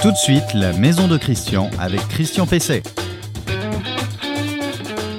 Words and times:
Tout 0.00 0.12
de 0.12 0.16
suite, 0.16 0.54
la 0.54 0.72
maison 0.74 1.08
de 1.08 1.16
Christian 1.16 1.70
avec 1.80 2.00
Christian 2.08 2.46
Pesset. 2.46 2.84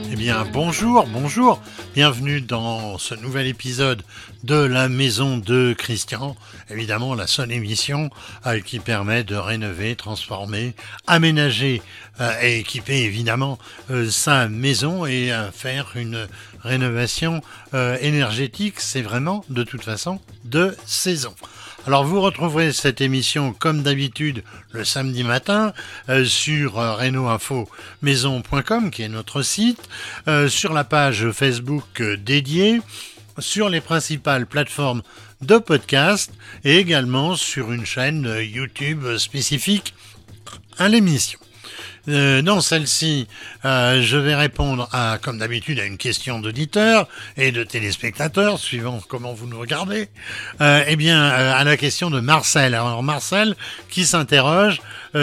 Eh 0.09 0.15
bien, 0.15 0.47
bonjour, 0.53 1.05
bonjour. 1.07 1.61
Bienvenue 1.95 2.39
dans 2.39 2.97
ce 2.97 3.13
nouvel 3.13 3.47
épisode 3.47 4.03
de 4.43 4.55
la 4.55 4.87
maison 4.87 5.37
de 5.37 5.75
Christian. 5.77 6.37
Évidemment, 6.69 7.13
la 7.13 7.27
seule 7.27 7.51
émission 7.51 8.09
euh, 8.45 8.61
qui 8.61 8.79
permet 8.79 9.25
de 9.25 9.35
rénover, 9.35 9.97
transformer, 9.97 10.75
aménager 11.07 11.81
euh, 12.21 12.31
et 12.41 12.59
équiper 12.59 12.99
évidemment 13.01 13.59
euh, 13.91 14.09
sa 14.09 14.47
maison 14.47 15.05
et 15.05 15.33
faire 15.53 15.91
une 15.95 16.25
rénovation 16.63 17.41
énergétique. 17.73 18.79
C'est 18.79 19.01
vraiment 19.01 19.43
de 19.49 19.63
toute 19.63 19.83
façon 19.83 20.21
de 20.45 20.73
saison. 20.85 21.35
Alors 21.87 22.03
vous 22.03 22.21
retrouverez 22.21 22.73
cette 22.73 23.01
émission 23.01 23.53
comme 23.53 23.83
d'habitude 23.83 24.43
le 24.71 24.83
samedi 24.83 25.23
matin 25.23 25.73
euh, 26.09 26.25
sur 26.25 26.77
euh, 26.77 27.65
maison.com 28.01 28.91
qui 28.91 29.01
est 29.01 29.09
notre 29.09 29.41
site, 29.41 29.89
euh, 30.27 30.49
sur 30.49 30.73
la 30.73 30.83
page 30.83 31.31
Facebook 31.31 32.01
dédiée, 32.01 32.81
sur 33.39 33.69
les 33.69 33.81
principales 33.81 34.45
plateformes 34.45 35.01
de 35.41 35.57
podcast 35.57 36.31
et 36.65 36.77
également 36.77 37.35
sur 37.35 37.71
une 37.71 37.85
chaîne 37.85 38.29
YouTube 38.41 39.17
spécifique 39.17 39.93
à 40.77 40.89
l'émission. 40.89 41.39
Euh, 42.09 42.41
dans 42.41 42.59
celle-ci, 42.59 43.27
euh, 43.65 44.01
je 44.01 44.17
vais 44.17 44.35
répondre 44.35 44.89
à, 44.91 45.19
comme 45.21 45.37
d'habitude, 45.37 45.79
à 45.79 45.85
une 45.85 45.97
question 45.97 46.39
d'auditeurs 46.39 47.07
et 47.37 47.51
de 47.51 47.63
téléspectateurs, 47.63 48.57
suivant 48.57 48.99
comment 49.07 49.33
vous 49.33 49.45
nous 49.45 49.59
regardez. 49.59 50.09
Euh, 50.59 50.83
eh 50.87 50.95
bien, 50.95 51.23
à 51.23 51.63
la 51.63 51.77
question 51.77 52.09
de 52.09 52.19
Marcel. 52.19 52.73
Alors 52.73 53.03
Marcel, 53.03 53.55
qui 53.89 54.05
s'interroge 54.05 54.81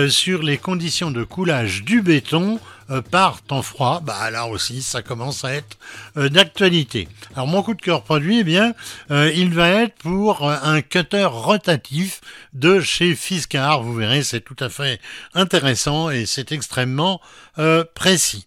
sur 0.09 0.42
les 0.42 0.59
conditions 0.59 1.10
de 1.10 1.24
coulage 1.24 1.82
du 1.82 2.02
béton 2.02 2.60
euh, 2.88 3.02
par 3.02 3.43
temps 3.43 3.62
froid, 3.62 4.00
bah 4.00 4.30
là 4.30 4.46
aussi 4.46 4.80
ça 4.80 5.02
commence 5.02 5.45
à 5.45 5.54
être 5.54 5.76
euh, 6.16 6.28
d'actualité. 6.28 7.09
Alors 7.37 7.46
mon 7.46 7.62
coup 7.62 7.74
de 7.74 7.82
cœur 7.82 8.02
produit, 8.02 8.38
eh 8.40 8.45
bien, 8.45 8.74
euh, 9.10 9.30
il 9.37 9.52
va 9.52 9.68
être 9.68 9.95
pour 9.96 10.51
un 10.51 10.80
cutter 10.80 11.26
rotatif 11.26 12.23
de 12.54 12.80
chez 12.80 13.15
Fiskar. 13.15 13.82
Vous 13.82 13.95
verrez, 13.95 14.23
c'est 14.23 14.40
tout 14.40 14.56
à 14.59 14.70
fait 14.70 15.01
intéressant 15.34 16.09
et 16.09 16.24
c'est 16.24 16.51
extrêmement 16.51 17.20
précis. 17.95 18.46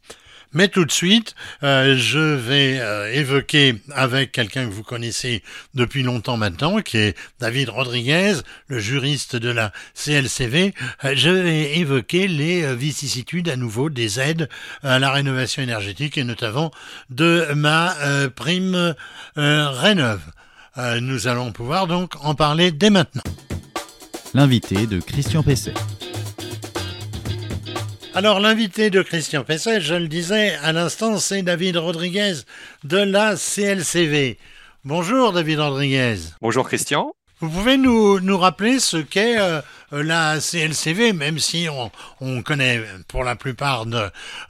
Mais 0.54 0.68
tout 0.68 0.84
de 0.84 0.92
suite, 0.92 1.36
euh, 1.62 1.96
je 1.96 2.20
vais 2.20 2.80
euh, 2.80 3.14
évoquer 3.14 3.76
avec 3.92 4.32
quelqu'un 4.32 4.68
que 4.68 4.74
vous 4.74 4.84
connaissez 4.84 5.44
depuis 5.76 6.02
longtemps 6.02 6.38
maintenant, 6.38 6.80
qui 6.80 6.98
est 6.98 7.18
David 7.40 7.70
Rodriguez, 7.70 8.34
le 8.68 8.80
juriste 8.80 9.36
de 9.36 9.50
la 9.50 9.72
CLCV, 9.94 10.74
euh, 11.06 11.14
je 11.16 11.30
vais 11.30 11.78
évoquer 11.78 12.28
les 12.28 12.76
vicissitudes 12.76 13.48
à 13.50 13.58
nouveau 13.58 13.92
des 13.92 14.20
aides 14.20 14.50
à 14.82 14.98
la 14.98 15.12
rénovation 15.12 15.62
énergétique 15.62 16.18
et 16.18 16.24
notamment 16.24 16.72
de 17.10 17.48
ma 17.56 17.96
prime 18.36 18.96
Rénov. 19.36 20.22
nous 21.02 21.28
allons 21.28 21.52
pouvoir 21.52 21.88
donc 21.88 22.14
en 22.22 22.36
parler 22.36 22.72
dès 22.72 22.90
maintenant. 22.90 23.24
L'invité 24.34 24.88
de 24.88 25.00
Christian 25.00 25.44
Pesset. 25.44 25.74
Alors 28.16 28.40
l'invité 28.40 28.90
de 28.90 29.04
Christian 29.04 29.44
Pesset, 29.44 29.82
je 29.82 29.94
le 29.94 30.08
disais 30.08 30.56
à 30.64 30.74
l'instant, 30.74 31.20
c'est 31.20 31.44
David 31.44 31.78
Rodriguez 31.78 32.34
de 32.84 32.98
la 32.98 33.36
CLCV. 33.36 34.40
Bonjour 34.84 35.32
David 35.32 35.60
Rodriguez. 35.60 36.16
Bonjour 36.42 36.68
Christian. 36.68 37.14
Vous 37.42 37.50
pouvez 37.50 37.78
nous, 37.78 38.20
nous 38.20 38.38
rappeler 38.38 38.80
ce 38.80 38.98
qu'est 38.98 39.40
euh, 39.40 39.62
la 39.92 40.40
CLCV, 40.42 41.14
même 41.14 41.40
si 41.40 41.68
on, 41.72 41.90
on 42.20 42.42
connaît 42.42 42.84
pour 43.08 43.24
la 43.24 43.38
plupart 43.38 43.86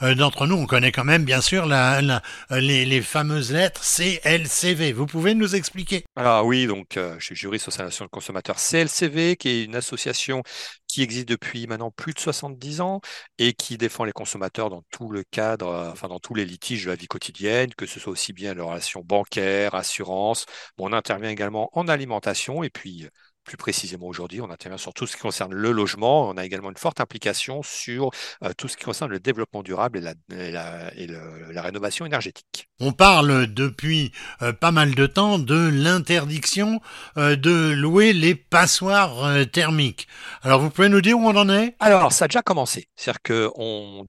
euh, 0.01 0.15
d'entre 0.15 0.47
nous, 0.47 0.55
on 0.55 0.65
connaît 0.65 0.91
quand 0.91 1.03
même 1.03 1.23
bien 1.23 1.39
sûr 1.39 1.67
la, 1.67 2.01
les, 2.49 2.85
les, 2.85 3.01
fameuses 3.03 3.51
lettres 3.51 3.83
CLCV. 3.83 4.91
Vous 4.93 5.05
pouvez 5.05 5.35
nous 5.35 5.55
expliquer? 5.55 6.03
Alors 6.15 6.45
oui, 6.45 6.65
donc 6.65 6.97
euh, 6.97 7.13
je 7.19 7.25
suis 7.25 7.35
juriste 7.35 7.67
au 7.67 7.71
sein 7.71 7.85
de 7.85 8.07
consommateur 8.07 8.55
CLCV, 8.55 9.35
qui 9.35 9.49
est 9.49 9.63
une 9.65 9.75
association 9.75 10.41
qui 10.89 11.03
existe 11.03 11.29
depuis 11.29 11.67
maintenant 11.67 11.91
plus 11.91 12.13
de 12.13 12.19
70 12.19 12.81
ans 12.81 13.01
et 13.37 13.53
qui 13.53 13.77
défend 13.77 14.03
les 14.03 14.11
consommateurs 14.11 14.69
dans 14.69 14.83
tout 14.91 15.09
le 15.09 15.23
cadre, 15.23 15.89
enfin 15.91 16.09
dans 16.09 16.19
tous 16.19 16.33
les 16.33 16.45
litiges 16.45 16.85
de 16.85 16.89
la 16.89 16.95
vie 16.95 17.07
quotidienne, 17.07 17.73
que 17.75 17.85
ce 17.85 17.99
soit 17.99 18.11
aussi 18.11 18.33
bien 18.33 18.53
les 18.53 18.61
relations 18.61 19.01
bancaires, 19.05 19.75
assurances. 19.75 20.45
on 20.77 20.91
intervient 20.93 21.29
également 21.29 21.69
en 21.73 21.87
alimentation 21.87 22.63
et 22.63 22.69
puis 22.69 23.07
plus 23.49 23.57
précisément 23.57 24.07
aujourd'hui, 24.07 24.41
on 24.41 24.49
intervient 24.51 24.77
sur 24.77 24.93
tout 24.93 25.07
ce 25.07 25.15
qui 25.15 25.21
concerne 25.23 25.53
le 25.53 25.71
logement. 25.71 26.29
On 26.29 26.37
a 26.37 26.45
également 26.45 26.69
une 26.69 26.77
forte 26.77 27.01
implication 27.01 27.63
sur 27.63 28.11
euh, 28.43 28.53
tout 28.57 28.67
ce 28.67 28.77
qui 28.77 28.83
concerne 28.85 29.09
le 29.11 29.19
développement 29.19 29.63
durable 29.63 29.97
et 30.31 30.51
la, 30.51 31.61
rénovation 31.61 32.05
énergétique. 32.05 32.68
On 32.79 32.91
parle 32.91 33.47
depuis 33.47 34.11
euh, 34.41 34.53
pas 34.53 34.71
mal 34.71 34.95
de 34.95 35.05
temps 35.05 35.39
de 35.39 35.69
l'interdiction 35.69 36.81
euh, 37.17 37.35
de 37.35 37.71
louer 37.71 38.13
les 38.13 38.35
passoires 38.35 39.45
thermiques. 39.51 40.07
Alors 40.43 40.61
vous 40.61 40.69
pouvez 40.69 40.89
nous 40.89 41.01
dire 41.01 41.17
où 41.17 41.27
on 41.27 41.35
en 41.35 41.49
est? 41.49 41.75
Alors 41.79 42.11
ça 42.13 42.25
a 42.25 42.27
déjà 42.27 42.41
commencé. 42.41 42.87
C'est-à-dire 42.95 43.21
que 43.21 43.49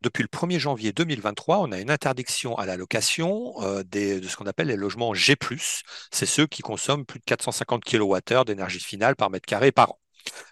depuis 0.03 0.23
le 0.23 0.29
1er 0.29 0.59
janvier 0.59 0.93
2023, 0.93 1.59
on 1.59 1.73
a 1.73 1.81
une 1.81 1.91
interdiction 1.91 2.57
à 2.57 2.67
la 2.67 2.77
location 2.77 3.55
de 3.61 4.21
ce 4.27 4.37
qu'on 4.37 4.47
appelle 4.47 4.69
les 4.69 4.77
logements 4.77 5.15
G+. 5.15 5.37
C'est 6.11 6.27
ceux 6.27 6.47
qui 6.47 6.63
consomment 6.63 7.05
plus 7.05 7.19
de 7.19 7.25
450 7.25 7.85
kWh 7.85 8.45
d'énergie 8.47 8.81
finale 8.81 9.17
par 9.17 9.31
mètre 9.31 9.47
carré 9.47 9.73
par 9.73 9.91
an. 9.91 9.99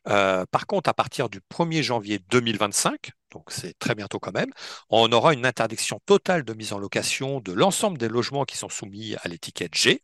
Euh, 0.08 0.44
par 0.50 0.66
contre, 0.66 0.88
à 0.90 0.94
partir 0.94 1.28
du 1.28 1.40
1er 1.48 1.82
janvier 1.82 2.20
2025, 2.30 3.10
donc 3.32 3.44
c'est 3.48 3.78
très 3.78 3.94
bientôt 3.94 4.18
quand 4.18 4.32
même, 4.32 4.50
on 4.90 5.10
aura 5.12 5.34
une 5.34 5.44
interdiction 5.44 6.00
totale 6.06 6.44
de 6.44 6.54
mise 6.54 6.72
en 6.72 6.78
location 6.78 7.40
de 7.40 7.52
l'ensemble 7.52 7.98
des 7.98 8.08
logements 8.08 8.44
qui 8.44 8.56
sont 8.56 8.68
soumis 8.68 9.16
à 9.22 9.28
l'étiquette 9.28 9.74
G. 9.74 10.02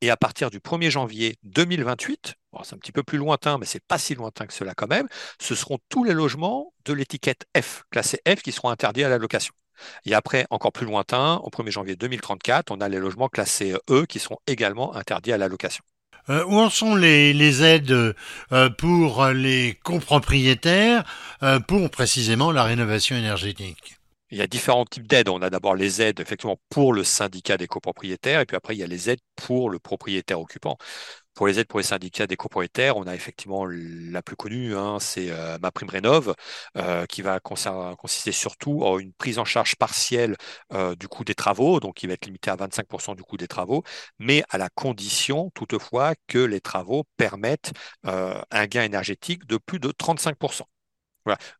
Et 0.00 0.10
à 0.10 0.16
partir 0.16 0.50
du 0.50 0.60
1er 0.60 0.90
janvier 0.90 1.36
2028, 1.44 2.34
c'est 2.64 2.74
un 2.74 2.78
petit 2.78 2.92
peu 2.92 3.02
plus 3.02 3.18
lointain, 3.18 3.58
mais 3.58 3.66
c'est 3.66 3.84
pas 3.84 3.98
si 3.98 4.14
lointain 4.14 4.46
que 4.46 4.54
cela 4.54 4.74
quand 4.74 4.88
même, 4.88 5.08
ce 5.40 5.54
seront 5.54 5.78
tous 5.88 6.04
les 6.04 6.12
logements 6.12 6.72
de 6.84 6.92
l'étiquette 6.92 7.46
F, 7.56 7.84
classé 7.90 8.20
F, 8.26 8.42
qui 8.42 8.52
seront 8.52 8.70
interdits 8.70 9.04
à 9.04 9.08
la 9.08 9.18
location. 9.18 9.54
Et 10.04 10.14
après, 10.14 10.46
encore 10.50 10.72
plus 10.72 10.86
lointain, 10.86 11.36
au 11.44 11.50
1er 11.50 11.70
janvier 11.70 11.96
2034, 11.96 12.70
on 12.70 12.80
a 12.80 12.88
les 12.88 12.98
logements 12.98 13.28
classés 13.28 13.74
E 13.90 14.06
qui 14.06 14.18
seront 14.18 14.38
également 14.46 14.94
interdits 14.94 15.32
à 15.32 15.38
la 15.38 15.48
location. 15.48 15.82
Euh, 16.30 16.44
où 16.44 16.54
en 16.58 16.70
sont 16.70 16.94
les, 16.94 17.62
aides 17.64 18.14
euh, 18.52 18.70
pour 18.78 19.26
les 19.28 19.78
copropriétaires 19.82 21.04
euh, 21.42 21.58
pour 21.58 21.90
précisément 21.90 22.52
la 22.52 22.62
rénovation 22.62 23.16
énergétique? 23.16 23.96
Il 24.30 24.38
y 24.38 24.42
a 24.42 24.46
différents 24.46 24.86
types 24.86 25.06
d'aides. 25.06 25.28
On 25.28 25.42
a 25.42 25.50
d'abord 25.50 25.74
les 25.74 26.00
aides 26.00 26.20
effectivement 26.20 26.58
pour 26.70 26.92
le 26.92 27.04
syndicat 27.04 27.56
des 27.58 27.66
copropriétaires 27.66 28.40
et 28.40 28.46
puis 28.46 28.56
après 28.56 28.74
il 28.74 28.78
y 28.78 28.82
a 28.82 28.86
les 28.86 29.10
aides 29.10 29.20
pour 29.36 29.68
le 29.68 29.78
propriétaire 29.78 30.40
occupant. 30.40 30.78
Pour 31.34 31.46
les 31.46 31.58
aides 31.58 31.66
pour 31.66 31.78
les 31.80 31.84
syndicats 31.84 32.26
des 32.26 32.36
copropriétaires, 32.36 32.96
on 32.96 33.06
a 33.06 33.14
effectivement 33.14 33.64
la 33.66 34.22
plus 34.22 34.36
connue, 34.36 34.76
hein, 34.76 34.98
c'est 35.00 35.30
euh, 35.30 35.58
ma 35.62 35.70
prime 35.70 35.88
rénov, 35.88 36.34
euh, 36.76 37.06
qui 37.06 37.22
va 37.22 37.40
consister 37.40 38.32
surtout 38.32 38.82
en 38.82 38.98
une 38.98 39.12
prise 39.14 39.38
en 39.38 39.44
charge 39.44 39.76
partielle 39.76 40.36
euh, 40.72 40.94
du 40.94 41.08
coût 41.08 41.24
des 41.24 41.34
travaux, 41.34 41.80
donc 41.80 41.94
qui 41.96 42.06
va 42.06 42.14
être 42.14 42.26
limité 42.26 42.50
à 42.50 42.56
25% 42.56 43.14
du 43.14 43.22
coût 43.22 43.36
des 43.36 43.48
travaux, 43.48 43.82
mais 44.18 44.42
à 44.50 44.58
la 44.58 44.68
condition 44.68 45.50
toutefois 45.54 46.14
que 46.26 46.38
les 46.38 46.60
travaux 46.60 47.04
permettent 47.16 47.72
un 48.04 48.66
gain 48.66 48.82
énergétique 48.84 49.46
de 49.46 49.56
plus 49.56 49.78
de 49.80 49.90
35%. 49.90 50.62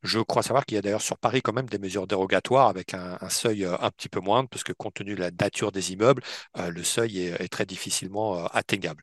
Je 0.03 0.21
crois 0.21 0.43
savoir 0.43 0.67
qu'il 0.67 0.75
y 0.77 0.79
a 0.79 0.83
d'ailleurs 0.83 1.03
sur 1.03 1.19
Paris 1.19 1.43
quand 1.43 1.53
même 1.53 1.69
des 1.69 1.79
mesures 1.79 2.07
dérogatoires 2.07 2.69
avec 2.69 2.95
un, 2.95 3.19
seuil 3.29 3.65
euh, 3.65 3.77
un 3.81 3.91
petit 3.91 4.09
peu 4.09 4.21
moindre, 4.21 4.49
parce 4.49 4.65
que 4.65 4.73
compte 4.73 4.95
tenu 4.95 5.15
de 5.15 5.21
la 5.21 5.31
nature 5.31 5.73
des 5.73 5.93
immeubles, 5.93 6.23
euh, 6.59 6.71
le 6.71 6.83
seuil 6.83 7.19
est, 7.21 7.49
très 7.49 7.67
difficilement 7.67 8.39
euh, 8.39 8.47
atteignable. 8.53 9.03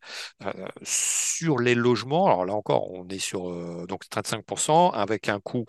sur 0.84 1.59
les 1.59 1.75
logements, 1.75 2.28
alors 2.28 2.46
là 2.46 2.53
encore, 2.53 2.92
on 2.92 3.08
est 3.09 3.20
sur 3.20 3.88
donc 3.88 4.03
35% 4.09 4.91
avec 4.91 5.29
un 5.29 5.40
coût 5.40 5.66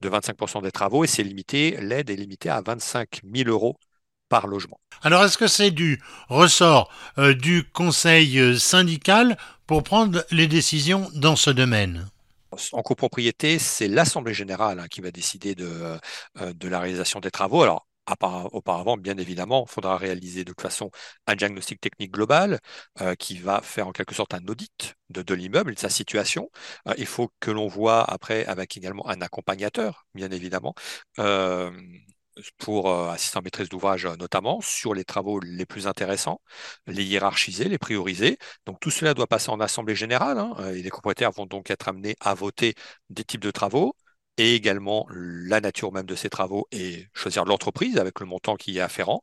de 0.00 0.08
25% 0.08 0.62
des 0.62 0.72
travaux 0.72 1.04
et 1.04 1.06
c'est 1.06 1.22
limité, 1.22 1.76
l'aide 1.80 2.10
est 2.10 2.16
limitée 2.16 2.50
à 2.50 2.60
25 2.60 3.20
000 3.34 3.48
euros 3.50 3.76
par 4.28 4.46
logement. 4.46 4.80
Alors 5.02 5.24
est-ce 5.24 5.38
que 5.38 5.46
c'est 5.46 5.70
du 5.70 6.02
ressort 6.28 6.90
du 7.18 7.64
conseil 7.72 8.58
syndical 8.58 9.36
pour 9.66 9.82
prendre 9.82 10.24
les 10.30 10.46
décisions 10.46 11.08
dans 11.14 11.36
ce 11.36 11.50
domaine? 11.50 12.11
En 12.72 12.82
copropriété, 12.82 13.58
c'est 13.58 13.88
l'Assemblée 13.88 14.34
générale 14.34 14.80
hein, 14.80 14.88
qui 14.88 15.00
va 15.00 15.10
décider 15.10 15.54
de, 15.54 15.98
euh, 16.40 16.52
de 16.52 16.68
la 16.68 16.80
réalisation 16.80 17.20
des 17.20 17.30
travaux. 17.30 17.62
Alors, 17.62 17.86
auparavant, 18.52 18.96
bien 18.96 19.16
évidemment, 19.16 19.64
il 19.68 19.72
faudra 19.72 19.96
réaliser 19.96 20.44
de 20.44 20.50
toute 20.52 20.60
façon 20.60 20.90
un 21.26 21.36
diagnostic 21.36 21.80
technique 21.80 22.10
global 22.12 22.58
euh, 23.00 23.14
qui 23.14 23.38
va 23.38 23.62
faire 23.62 23.86
en 23.88 23.92
quelque 23.92 24.14
sorte 24.14 24.34
un 24.34 24.44
audit 24.48 24.94
de, 25.10 25.22
de 25.22 25.34
l'immeuble 25.34 25.74
de 25.74 25.78
sa 25.78 25.88
situation. 25.88 26.50
Euh, 26.88 26.94
il 26.98 27.06
faut 27.06 27.30
que 27.40 27.50
l'on 27.50 27.68
voit 27.68 28.02
après 28.10 28.44
avec 28.46 28.76
également 28.76 29.08
un 29.08 29.20
accompagnateur, 29.20 30.06
bien 30.14 30.30
évidemment, 30.30 30.74
pour 32.58 32.90
euh, 32.90 33.10
assister 33.10 33.38
en 33.38 33.42
maîtrise 33.42 33.68
d'ouvrage 33.68 34.06
euh, 34.06 34.16
notamment, 34.16 34.60
sur 34.60 34.94
les 34.94 35.04
travaux 35.04 35.40
les 35.40 35.66
plus 35.66 35.86
intéressants, 35.86 36.40
les 36.86 37.04
hiérarchiser, 37.04 37.64
les 37.68 37.78
prioriser. 37.78 38.38
Donc 38.66 38.80
tout 38.80 38.90
cela 38.90 39.14
doit 39.14 39.26
passer 39.26 39.50
en 39.50 39.60
assemblée 39.60 39.94
générale 39.94 40.38
hein, 40.38 40.54
et 40.74 40.82
les 40.82 40.90
propriétaires 40.90 41.32
vont 41.32 41.46
donc 41.46 41.70
être 41.70 41.88
amenés 41.88 42.16
à 42.20 42.34
voter 42.34 42.74
des 43.10 43.24
types 43.24 43.42
de 43.42 43.50
travaux. 43.50 43.94
et 44.38 44.54
également 44.54 45.06
la 45.10 45.60
nature 45.60 45.92
même 45.92 46.06
de 46.06 46.14
ces 46.14 46.30
travaux 46.30 46.66
et 46.72 47.06
choisir 47.14 47.44
l'entreprise 47.44 47.98
avec 47.98 48.18
le 48.20 48.26
montant 48.26 48.56
qui 48.56 48.78
est 48.78 48.80
afférent. 48.80 49.22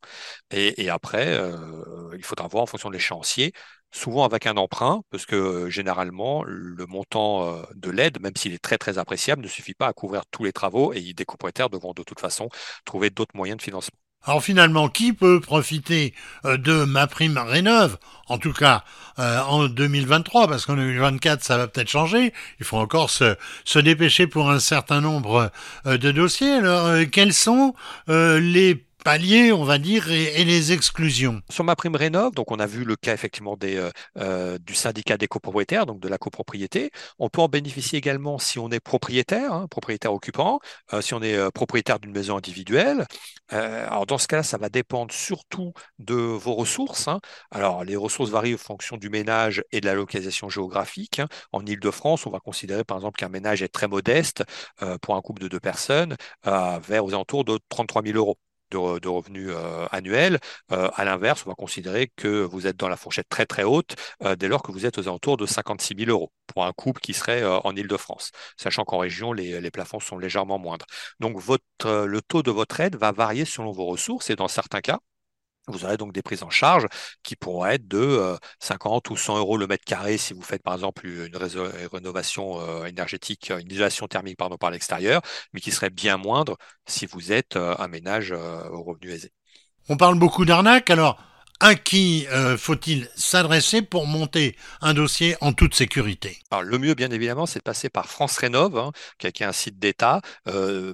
Et, 0.51 0.83
et 0.83 0.89
après, 0.89 1.27
euh, 1.29 2.15
il 2.17 2.23
faudra 2.23 2.47
voir 2.47 2.63
en 2.63 2.65
fonction 2.67 2.89
de 2.89 2.93
l'échéancier, 2.93 3.53
souvent 3.91 4.25
avec 4.25 4.45
un 4.45 4.57
emprunt, 4.57 5.01
parce 5.11 5.25
que 5.25 5.35
euh, 5.35 5.69
généralement, 5.69 6.43
le 6.43 6.85
montant 6.85 7.45
euh, 7.45 7.63
de 7.75 7.89
l'aide, 7.89 8.21
même 8.21 8.35
s'il 8.35 8.53
est 8.53 8.63
très 8.63 8.77
très 8.77 8.97
appréciable, 8.97 9.41
ne 9.41 9.47
suffit 9.47 9.73
pas 9.73 9.87
à 9.87 9.93
couvrir 9.93 10.23
tous 10.31 10.43
les 10.43 10.53
travaux 10.53 10.93
et 10.93 11.13
des 11.13 11.25
propriétaires 11.25 11.69
devront 11.69 11.93
de 11.93 12.03
toute 12.03 12.19
façon 12.19 12.49
trouver 12.85 13.09
d'autres 13.09 13.35
moyens 13.35 13.57
de 13.57 13.63
financement. 13.63 13.97
Alors 14.25 14.43
finalement, 14.43 14.89
qui 14.89 15.13
peut 15.13 15.39
profiter 15.39 16.13
euh, 16.45 16.57
de 16.57 16.83
ma 16.83 17.07
prime 17.07 17.37
rénove 17.37 17.97
En 18.27 18.37
tout 18.37 18.51
cas, 18.51 18.83
euh, 19.17 19.39
en 19.39 19.67
2023, 19.67 20.47
parce 20.49 20.65
qu'en 20.65 20.75
2024, 20.75 21.41
ça 21.41 21.57
va 21.57 21.67
peut-être 21.67 21.87
changer. 21.89 22.33
Il 22.59 22.65
faut 22.65 22.77
encore 22.77 23.09
se, 23.09 23.37
se 23.63 23.79
dépêcher 23.79 24.27
pour 24.27 24.49
un 24.51 24.59
certain 24.59 24.99
nombre 24.99 25.51
euh, 25.85 25.97
de 25.97 26.11
dossiers. 26.11 26.51
Alors, 26.51 26.89
quels 27.11 27.33
sont 27.33 27.73
les 28.07 28.85
paliers, 29.03 29.51
on 29.51 29.63
va 29.63 29.77
dire, 29.77 30.11
et, 30.11 30.43
les 30.43 30.71
exclusions. 30.71 31.41
Sur 31.49 31.63
ma 31.63 31.75
prime 31.75 31.95
rénov, 31.95 32.33
donc 32.33 32.51
on 32.51 32.59
a 32.59 32.65
vu 32.65 32.83
le 32.83 32.95
cas 32.95 33.13
effectivement 33.13 33.57
euh, 33.63 33.91
euh, 34.17 34.57
du 34.59 34.75
syndicat 34.75 35.17
des 35.17 35.27
copropriétaires, 35.27 35.85
donc 35.85 35.99
de 35.99 36.07
la 36.07 36.17
copropriété. 36.17 36.91
On 37.17 37.29
peut 37.29 37.41
en 37.41 37.47
bénéficier 37.47 37.97
également 37.97 38.37
si 38.39 38.59
on 38.59 38.69
est 38.69 38.79
propriétaire, 38.79 39.53
hein, 39.53 39.67
propriétaire 39.67 40.13
occupant, 40.13 40.59
euh, 40.93 41.01
si 41.01 41.13
on 41.13 41.21
est 41.21 41.51
propriétaire 41.51 41.99
d'une 41.99 42.11
maison 42.11 42.37
individuelle. 42.37 43.05
alors 43.49 44.05
dans 44.05 44.17
ce 44.17 44.27
cas-là, 44.27 44.43
ça 44.43 44.57
va 44.57 44.69
dépendre 44.69 45.13
surtout 45.13 45.73
de 45.99 46.15
vos 46.15 46.53
ressources. 46.53 47.07
Hein. 47.07 47.19
Alors 47.51 47.83
les 47.83 47.95
ressources 47.95 48.29
varient 48.29 48.55
en 48.55 48.57
fonction 48.57 48.97
du 48.97 49.09
ménage 49.09 49.63
et 49.71 49.81
de 49.81 49.85
la 49.85 49.93
localisation 49.95 50.49
géographique. 50.49 51.19
Hein. 51.19 51.27
En 51.51 51.65
Ile-de-France, 51.65 52.25
on 52.25 52.31
va 52.31 52.39
considérer 52.39 52.83
par 52.83 52.97
exemple 52.97 53.17
qu'un 53.19 53.29
ménage 53.29 53.61
est 53.63 53.69
très 53.69 53.87
modeste 53.87 54.43
pour 55.01 55.15
un 55.15 55.21
couple 55.21 55.41
de 55.41 55.47
deux 55.47 55.59
personnes, 55.59 56.15
vers 56.45 57.05
aux 57.05 57.09
alentours 57.09 57.45
de 57.45 57.59
33 57.69 58.03
000 58.03 58.17
euros 58.17 58.37
de, 58.71 59.07
revenus 59.07 59.49
euh, 59.51 59.87
annuels. 59.91 60.39
Euh, 60.71 60.89
à 60.95 61.05
l'inverse, 61.05 61.43
on 61.45 61.49
va 61.49 61.55
considérer 61.55 62.11
que 62.15 62.43
vous 62.43 62.67
êtes 62.67 62.77
dans 62.77 62.89
la 62.89 62.97
fourchette 62.97 63.29
très 63.29 63.45
très 63.45 63.63
haute 63.63 63.95
euh, 64.23 64.35
dès 64.35 64.47
lors 64.47 64.61
que 64.63 64.71
vous 64.71 64.85
êtes 64.85 64.97
aux 64.97 65.07
alentours 65.07 65.37
de 65.37 65.45
56 65.45 65.95
000 65.97 66.11
euros 66.11 66.31
pour 66.47 66.65
un 66.65 66.73
couple 66.73 67.01
qui 67.01 67.13
serait 67.13 67.43
en 67.45 67.75
Ile-de-France, 67.75 68.31
sachant 68.57 68.83
qu'en 68.83 68.97
région, 68.97 69.33
les, 69.33 69.69
plafonds 69.71 69.99
sont 69.99 70.17
légèrement 70.17 70.57
moindres. 70.57 70.85
Donc 71.19 71.37
le 71.85 72.19
taux 72.21 72.43
de 72.43 72.51
votre 72.51 72.79
aide 72.79 72.95
va 72.95 73.11
varier 73.11 73.45
selon 73.45 73.71
vos 73.71 73.85
ressources 73.85 74.29
et 74.31 74.35
dans 74.35 74.47
certains 74.47 74.81
cas, 74.81 74.99
vous 75.71 75.85
aurez 75.85 75.97
donc 75.97 76.13
des 76.13 76.21
prises 76.21 76.43
en 76.43 76.49
charge 76.49 76.85
qui 77.23 77.35
pourront 77.35 77.65
être 77.65 77.87
de 77.87 78.35
50 78.59 79.09
ou 79.09 79.17
100 79.17 79.37
euros 79.37 79.57
le 79.57 79.67
mètre 79.67 79.85
carré 79.85 80.17
si 80.17 80.33
vous 80.33 80.41
faites 80.41 80.63
par 80.63 80.73
exemple 80.73 81.07
une 81.07 81.35
rénovation 81.91 82.85
énergétique, 82.85 83.51
une 83.51 83.71
isolation 83.71 84.07
thermique 84.07 84.37
pardon, 84.37 84.57
par 84.57 84.71
l'extérieur, 84.71 85.21
mais 85.53 85.59
qui 85.59 85.71
serait 85.71 85.89
bien 85.89 86.17
moindre 86.17 86.57
si 86.87 87.05
vous 87.05 87.31
êtes 87.31 87.55
un 87.55 87.87
ménage 87.87 88.31
au 88.31 88.83
revenu 88.83 89.11
aisé. 89.11 89.31
On 89.87 89.97
parle 89.97 90.17
beaucoup 90.17 90.45
d'arnaques, 90.45 90.89
alors 90.89 91.21
à 91.59 91.75
qui 91.75 92.25
faut-il 92.57 93.09
s'adresser 93.15 93.81
pour 93.81 94.07
monter 94.07 94.55
un 94.81 94.93
dossier 94.93 95.35
en 95.41 95.51
toute 95.53 95.75
sécurité? 95.75 96.39
Alors, 96.51 96.63
Le 96.63 96.77
mieux, 96.77 96.93
bien 96.93 97.11
évidemment, 97.11 97.45
c'est 97.45 97.59
de 97.59 97.63
passer 97.63 97.89
par 97.89 98.07
France 98.07 98.37
Rénov, 98.37 98.77
hein, 98.77 98.91
qui, 99.17 99.27
est 99.27 99.43
un 99.43 99.51
site 99.51 99.77
d'État. 99.77 100.21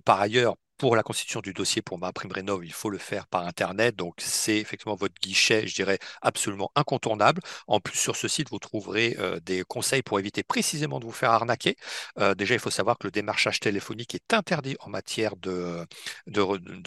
par 0.06 0.20
ailleurs, 0.20 0.56
pour 0.78 0.96
la 0.96 1.04
constitution 1.04 1.40
du 1.42 1.54
dossier 1.54 1.82
pour 1.82 1.98
ma 1.98 2.12
prime 2.12 2.32
rénov, 2.32 2.66
il 2.66 2.74
faut 2.74 2.90
le 2.90 2.98
faire 2.98 3.28
par 3.28 3.46
Internet. 3.46 3.96
Donc, 3.96 4.16
c'est 4.20 4.58
effectivement 4.58 4.96
votre 4.96 5.16
guichet, 5.22 5.68
je 5.68 5.76
dirais, 5.76 6.00
absolument 6.22 6.72
incontournable. 6.76 7.42
En 7.68 7.80
plus, 7.80 7.98
sur 7.98 8.16
ce 8.16 8.28
site, 8.28 8.50
vous 8.50 8.60
trouverez 8.60 9.16
euh, 9.20 9.40
des 9.40 9.64
conseils 9.64 10.02
pour 10.02 10.20
éviter 10.20 10.44
précisément 10.44 11.00
de 11.00 11.06
vous 11.06 11.12
faire 11.12 11.32
arnaquer. 11.32 11.78
Euh, 12.20 12.36
déjà, 12.36 12.56
il 12.56 12.60
faut 12.60 12.70
savoir 12.70 12.98
que 12.98 13.08
le 13.08 13.12
démarchage 13.12 13.60
téléphonique 13.60 14.16
est 14.16 14.34
interdit 14.34 14.76
en 14.80 14.90
matière 14.90 15.36
de, 15.38 15.86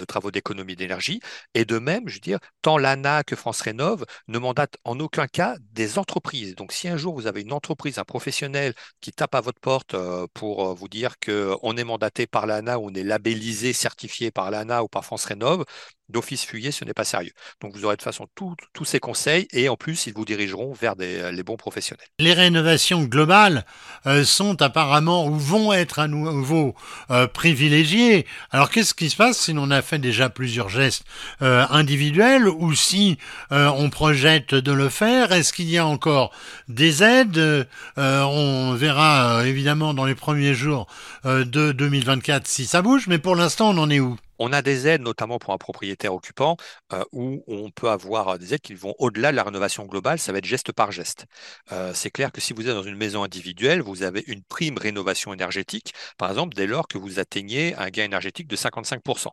travaux 0.06 0.30
d'économie 0.30 0.76
d'énergie. 0.76 1.20
Et 1.54 1.64
de 1.64 1.78
même, 1.78 2.08
je 2.08 2.14
veux 2.14 2.20
dire, 2.20 2.38
tant 2.62 2.78
l'ANA 2.78 3.24
que 3.24 3.36
France 3.36 3.60
Rénov 3.62 4.04
ne 4.28 4.38
mandatent 4.38 4.76
en 4.84 5.00
aucun 5.00 5.26
cas 5.26 5.56
des 5.72 5.98
entreprises. 5.98 6.54
Donc, 6.56 6.72
si 6.72 6.88
un 6.88 6.96
jour 6.96 7.14
vous 7.14 7.26
avez 7.26 7.40
une 7.40 7.52
entreprise, 7.52 7.98
un 7.98 8.04
professionnel 8.04 8.74
qui 9.00 9.12
tape 9.12 9.34
à 9.34 9.40
votre 9.40 9.60
porte 9.60 9.94
euh, 9.94 10.26
pour 10.34 10.74
vous 10.74 10.88
dire 10.88 11.18
qu'on 11.18 11.76
est 11.76 11.84
mandaté 11.84 12.26
par 12.26 12.46
l'ANA, 12.46 12.78
on 12.78 12.92
est 12.92 13.04
labellisé 13.04 13.72
certifié 13.78 14.30
par 14.30 14.50
l'ANA 14.50 14.82
ou 14.84 14.88
par 14.88 15.04
France 15.04 15.24
Rénov, 15.26 15.64
d'office 16.08 16.44
fuyé, 16.44 16.72
ce 16.72 16.84
n'est 16.84 16.94
pas 16.94 17.04
sérieux. 17.04 17.32
Donc 17.60 17.74
vous 17.74 17.84
aurez 17.84 17.94
de 17.94 18.00
toute 18.00 18.04
façon 18.04 18.26
tous 18.34 18.84
ces 18.84 19.00
conseils 19.00 19.46
et 19.52 19.68
en 19.68 19.76
plus, 19.76 20.06
ils 20.06 20.14
vous 20.14 20.24
dirigeront 20.24 20.72
vers 20.72 20.96
des, 20.96 21.30
les 21.32 21.42
bons 21.42 21.56
professionnels. 21.56 22.06
Les 22.18 22.32
rénovations 22.32 23.02
globales 23.04 23.64
euh, 24.06 24.24
sont 24.24 24.60
apparemment 24.62 25.26
ou 25.26 25.34
vont 25.34 25.72
être 25.72 25.98
à 25.98 26.08
nouveau 26.08 26.74
euh, 27.10 27.26
privilégiées. 27.26 28.26
Alors 28.50 28.70
qu'est-ce 28.70 28.94
qui 28.94 29.10
se 29.10 29.16
passe 29.16 29.38
si 29.38 29.52
l'on 29.52 29.70
a 29.70 29.82
fait 29.82 29.98
déjà 29.98 30.30
plusieurs 30.30 30.68
gestes 30.68 31.04
euh, 31.42 31.66
individuels 31.70 32.48
ou 32.48 32.74
si 32.74 33.18
on 33.50 33.90
projette 33.90 34.54
de 34.54 34.72
le 34.72 34.88
faire? 34.88 35.32
Est-ce 35.32 35.52
qu'il 35.52 35.68
y 35.68 35.78
a 35.78 35.86
encore 35.86 36.32
des 36.68 37.02
aides? 37.02 37.66
On 37.96 38.74
verra 38.74 39.46
évidemment 39.46 39.94
dans 39.94 40.04
les 40.04 40.14
premiers 40.14 40.54
jours 40.54 40.86
de 41.24 41.72
2024 41.72 42.46
si 42.46 42.66
ça 42.66 42.82
bouge, 42.82 43.06
mais 43.08 43.18
pour 43.18 43.36
l'instant 43.36 43.70
on 43.70 43.78
en 43.78 43.90
est 43.90 44.00
où? 44.00 44.16
On 44.38 44.52
a 44.52 44.62
des 44.62 44.86
aides, 44.86 45.02
notamment 45.02 45.38
pour 45.38 45.52
un 45.52 45.58
propriétaire 45.58 46.14
occupant, 46.14 46.56
euh, 46.92 47.04
où 47.12 47.44
on 47.46 47.70
peut 47.70 47.90
avoir 47.90 48.28
euh, 48.28 48.38
des 48.38 48.54
aides 48.54 48.60
qui 48.60 48.74
vont 48.74 48.94
au-delà 48.98 49.30
de 49.30 49.36
la 49.36 49.42
rénovation 49.42 49.84
globale, 49.86 50.18
ça 50.18 50.32
va 50.32 50.38
être 50.38 50.44
geste 50.44 50.72
par 50.72 50.92
geste. 50.92 51.26
Euh, 51.72 51.92
c'est 51.94 52.10
clair 52.10 52.32
que 52.32 52.40
si 52.40 52.52
vous 52.52 52.62
êtes 52.68 52.74
dans 52.74 52.82
une 52.82 52.96
maison 52.96 53.22
individuelle, 53.22 53.80
vous 53.82 54.02
avez 54.02 54.24
une 54.26 54.42
prime 54.42 54.78
rénovation 54.78 55.32
énergétique, 55.32 55.94
par 56.16 56.30
exemple, 56.30 56.54
dès 56.54 56.66
lors 56.66 56.88
que 56.88 56.98
vous 56.98 57.18
atteignez 57.18 57.74
un 57.76 57.88
gain 57.90 58.04
énergétique 58.04 58.48
de 58.48 58.56
55%. 58.56 59.30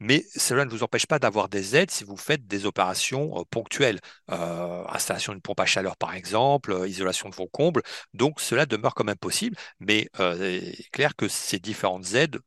Mais 0.00 0.24
cela 0.34 0.64
ne 0.64 0.70
vous 0.70 0.82
empêche 0.82 1.06
pas 1.06 1.18
d'avoir 1.18 1.48
des 1.50 1.76
aides 1.76 1.90
si 1.90 2.04
vous 2.04 2.16
faites 2.16 2.46
des 2.46 2.64
opérations 2.66 3.44
ponctuelles. 3.50 4.00
installation 4.28 5.32
d'une 5.34 5.42
pompe 5.42 5.60
à 5.60 5.66
chaleur, 5.66 5.96
par 5.98 6.14
exemple, 6.14 6.84
isolation 6.86 7.28
de 7.28 7.34
vos 7.34 7.46
combles. 7.46 7.82
Donc, 8.14 8.40
cela 8.40 8.64
demeure 8.66 8.94
quand 8.94 9.04
même 9.04 9.16
possible. 9.16 9.56
Mais 9.78 10.08
il 10.18 10.80
est 10.80 10.90
clair 10.92 11.14
que 11.16 11.28
ces 11.28 11.58
différentes 11.58 12.14
aides 12.14 12.38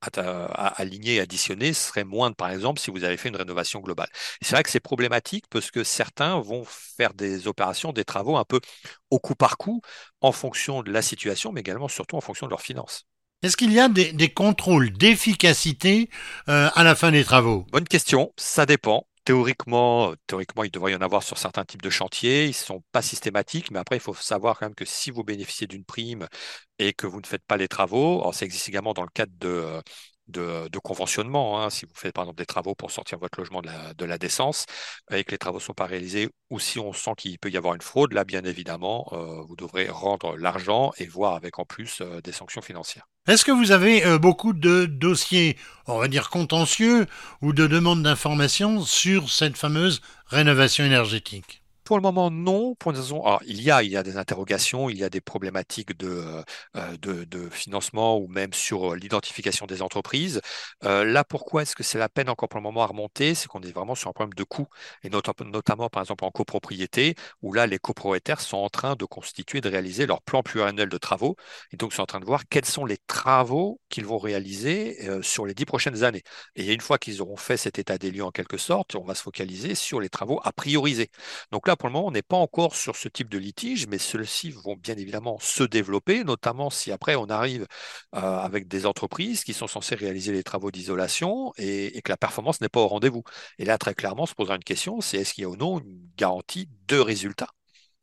à, 0.00 0.66
aligner 0.80 1.16
et 1.16 1.20
additionner 1.20 1.72
serait 1.72 2.04
moindre, 2.04 2.36
par 2.36 2.50
exemple, 2.50 2.80
si 2.80 2.90
vous 2.90 3.04
avez 3.04 3.16
fait 3.16 3.28
une 3.28 3.36
rénovation 3.36 3.80
globale. 3.80 4.08
C'est 4.40 4.52
vrai 4.52 4.62
que 4.62 4.70
c'est 4.70 4.80
problématique 4.80 5.44
parce 5.50 5.70
que 5.70 5.84
certains 5.84 6.40
vont 6.40 6.64
faire 6.66 7.14
des 7.14 7.46
opérations, 7.46 7.92
des 7.92 8.04
travaux 8.04 8.36
un 8.36 8.44
peu 8.44 8.60
au 9.10 9.18
coup 9.18 9.34
par 9.34 9.56
coup, 9.56 9.80
en 10.20 10.32
fonction 10.32 10.82
de 10.82 10.90
la 10.90 11.02
situation, 11.02 11.52
mais 11.52 11.60
également 11.60 11.88
surtout 11.88 12.16
en 12.16 12.20
fonction 12.20 12.46
de 12.46 12.50
leurs 12.50 12.62
finances. 12.62 13.04
Est-ce 13.42 13.56
qu'il 13.56 13.72
y 13.72 13.78
a 13.78 13.88
des, 13.88 14.28
contrôles 14.30 14.90
d'efficacité 14.90 16.10
euh, 16.48 16.68
à 16.74 16.82
la 16.82 16.96
fin 16.96 17.12
des 17.12 17.24
travaux? 17.24 17.66
Bonne 17.70 17.86
question, 17.86 18.32
ça 18.36 18.66
dépend. 18.66 19.06
Théoriquement, 19.28 20.14
théoriquement, 20.26 20.64
il 20.64 20.70
devrait 20.70 20.92
y 20.92 20.94
en 20.96 21.02
avoir 21.02 21.22
sur 21.22 21.36
certains 21.36 21.62
types 21.66 21.82
de 21.82 21.90
chantiers. 21.90 22.44
Ils 22.46 22.48
ne 22.48 22.52
sont 22.54 22.82
pas 22.92 23.02
systématiques, 23.02 23.70
mais 23.70 23.78
après, 23.78 23.96
il 23.96 24.00
faut 24.00 24.14
savoir 24.14 24.58
quand 24.58 24.64
même 24.66 24.74
que 24.74 24.86
si 24.86 25.10
vous 25.10 25.22
bénéficiez 25.22 25.66
d'une 25.66 25.84
prime 25.84 26.26
et 26.78 26.94
que 26.94 27.06
vous 27.06 27.20
ne 27.20 27.26
faites 27.26 27.44
pas 27.44 27.58
les 27.58 27.68
travaux, 27.68 28.20
alors 28.20 28.34
ça 28.34 28.46
existe 28.46 28.68
également 28.70 28.94
dans 28.94 29.02
le 29.02 29.10
cadre 29.12 29.82
de, 30.28 30.78
conventionnement. 30.78 31.60
Hein, 31.60 31.70
si 31.70 31.86
vous 31.86 31.92
faites 31.94 32.14
par 32.14 32.24
exemple 32.24 32.38
des 32.38 32.46
travaux 32.46 32.74
pour 32.74 32.90
sortir 32.90 33.18
votre 33.18 33.38
logement 33.38 33.62
de 33.62 33.66
la, 33.66 33.94
de 33.94 34.04
la 34.04 34.18
décence 34.18 34.66
et 35.10 35.24
que 35.24 35.32
les 35.32 35.38
travaux 35.38 35.58
ne 35.58 35.62
sont 35.62 35.74
pas 35.74 35.86
réalisés, 35.86 36.28
ou 36.50 36.58
si 36.58 36.78
on 36.78 36.92
sent 36.92 37.12
qu'il 37.16 37.38
peut 37.38 37.50
y 37.50 37.56
avoir 37.56 37.74
une 37.74 37.82
fraude, 37.82 38.12
là, 38.12 38.24
bien 38.24 38.44
évidemment, 38.44 39.06
euh, 39.12 39.42
vous 39.42 39.56
devrez 39.56 39.88
rendre 39.88 40.36
l'argent 40.36 40.92
et 40.98 41.06
voir 41.06 41.34
avec 41.34 41.58
en 41.58 41.64
plus 41.64 42.00
euh, 42.00 42.20
des 42.22 42.32
sanctions 42.32 42.62
financières. 42.62 43.06
Est-ce 43.26 43.44
que 43.44 43.52
vous 43.52 43.72
avez 43.72 44.06
euh, 44.06 44.18
beaucoup 44.18 44.52
de 44.52 44.86
dossiers, 44.86 45.56
on 45.86 45.98
va 45.98 46.08
dire 46.08 46.30
contentieux, 46.30 47.06
ou 47.42 47.52
de 47.52 47.66
demandes 47.66 48.02
d'informations 48.02 48.80
sur 48.82 49.30
cette 49.30 49.56
fameuse 49.56 50.00
rénovation 50.26 50.84
énergétique? 50.84 51.62
Pour 51.88 51.96
le 51.96 52.02
moment, 52.02 52.30
non. 52.30 52.74
Pour 52.74 52.90
une 52.90 52.98
raison, 52.98 53.24
alors, 53.24 53.40
il 53.46 53.62
y 53.62 53.70
a, 53.70 53.82
il 53.82 53.90
y 53.90 53.96
a 53.96 54.02
des 54.02 54.18
interrogations, 54.18 54.90
il 54.90 54.98
y 54.98 55.04
a 55.04 55.08
des 55.08 55.22
problématiques 55.22 55.96
de, 55.96 56.44
euh, 56.76 56.96
de 56.98 57.48
financement 57.48 58.18
ou 58.18 58.28
même 58.28 58.52
sur 58.52 58.92
euh, 58.92 58.94
l'identification 58.94 59.64
des 59.64 59.80
entreprises. 59.80 60.42
Euh, 60.84 61.02
là, 61.06 61.24
pourquoi 61.24 61.62
est-ce 61.62 61.74
que 61.74 61.82
c'est 61.82 61.96
la 61.98 62.10
peine 62.10 62.28
encore 62.28 62.50
pour 62.50 62.58
le 62.58 62.62
moment 62.62 62.82
à 62.82 62.86
remonter? 62.86 63.34
C'est 63.34 63.48
qu'on 63.48 63.62
est 63.62 63.72
vraiment 63.72 63.94
sur 63.94 64.10
un 64.10 64.12
problème 64.12 64.34
de 64.34 64.44
coût, 64.44 64.66
et 65.02 65.08
notamment, 65.08 65.88
par 65.88 66.02
exemple 66.02 66.26
en 66.26 66.30
copropriété, 66.30 67.14
où 67.40 67.54
là, 67.54 67.66
les 67.66 67.78
copropriétaires 67.78 68.42
sont 68.42 68.58
en 68.58 68.68
train 68.68 68.94
de 68.94 69.06
constituer, 69.06 69.62
de 69.62 69.70
réaliser 69.70 70.04
leur 70.04 70.20
plan 70.20 70.42
pluriannuel 70.42 70.90
de 70.90 70.98
travaux, 70.98 71.36
et 71.72 71.78
donc 71.78 71.94
sont 71.94 72.02
en 72.02 72.06
train 72.06 72.20
de 72.20 72.26
voir 72.26 72.42
quels 72.50 72.66
sont 72.66 72.84
les 72.84 72.98
travaux 73.06 73.80
qu'ils 73.88 74.04
vont 74.04 74.18
réaliser 74.18 75.22
sur 75.22 75.46
les 75.46 75.54
dix 75.54 75.64
prochaines 75.64 76.04
années. 76.04 76.22
Et 76.54 76.70
une 76.74 76.82
fois 76.82 76.98
qu'ils 76.98 77.22
auront 77.22 77.38
fait 77.38 77.56
cet 77.56 77.78
état 77.78 77.96
des 77.96 78.10
lieux 78.10 78.24
en 78.24 78.30
quelque 78.30 78.58
sorte, 78.58 78.94
on 78.94 79.04
va 79.04 79.14
se 79.14 79.22
focaliser 79.22 79.74
sur 79.74 80.00
les 80.00 80.10
travaux 80.10 80.38
à 80.44 80.52
prioriser. 80.52 81.08
Donc 81.50 81.66
là, 81.66 81.77
pour 81.78 81.88
le 81.88 81.94
moment, 81.94 82.08
on 82.08 82.10
n'est 82.10 82.22
pas 82.22 82.36
encore 82.36 82.74
sur 82.76 82.96
ce 82.96 83.08
type 83.08 83.28
de 83.28 83.38
litige, 83.38 83.86
mais 83.86 83.98
ceux-ci 83.98 84.50
vont 84.50 84.76
bien 84.76 84.96
évidemment 84.96 85.38
se 85.40 85.62
développer, 85.62 86.24
notamment 86.24 86.70
si 86.70 86.92
après 86.92 87.14
on 87.16 87.26
arrive 87.26 87.66
euh, 88.14 88.18
avec 88.18 88.68
des 88.68 88.86
entreprises 88.86 89.44
qui 89.44 89.54
sont 89.54 89.66
censées 89.66 89.94
réaliser 89.94 90.32
les 90.32 90.42
travaux 90.42 90.70
d'isolation 90.70 91.52
et, 91.56 92.00
que 92.02 92.10
la 92.12 92.16
performance 92.16 92.60
n'est 92.60 92.68
pas 92.68 92.80
au 92.80 92.88
rendez-vous. 92.88 93.22
Et 93.58 93.64
là, 93.64 93.78
très 93.78 93.94
clairement, 93.94 94.26
se 94.26 94.34
posera 94.34 94.56
une 94.56 94.64
question, 94.64 95.00
c'est 95.00 95.18
est-ce 95.18 95.34
qu'il 95.34 95.42
y 95.42 95.46
a 95.46 95.50
ou 95.50 95.56
non 95.56 95.78
une 95.80 96.10
garantie 96.16 96.68
de 96.88 96.98
résultat 96.98 97.48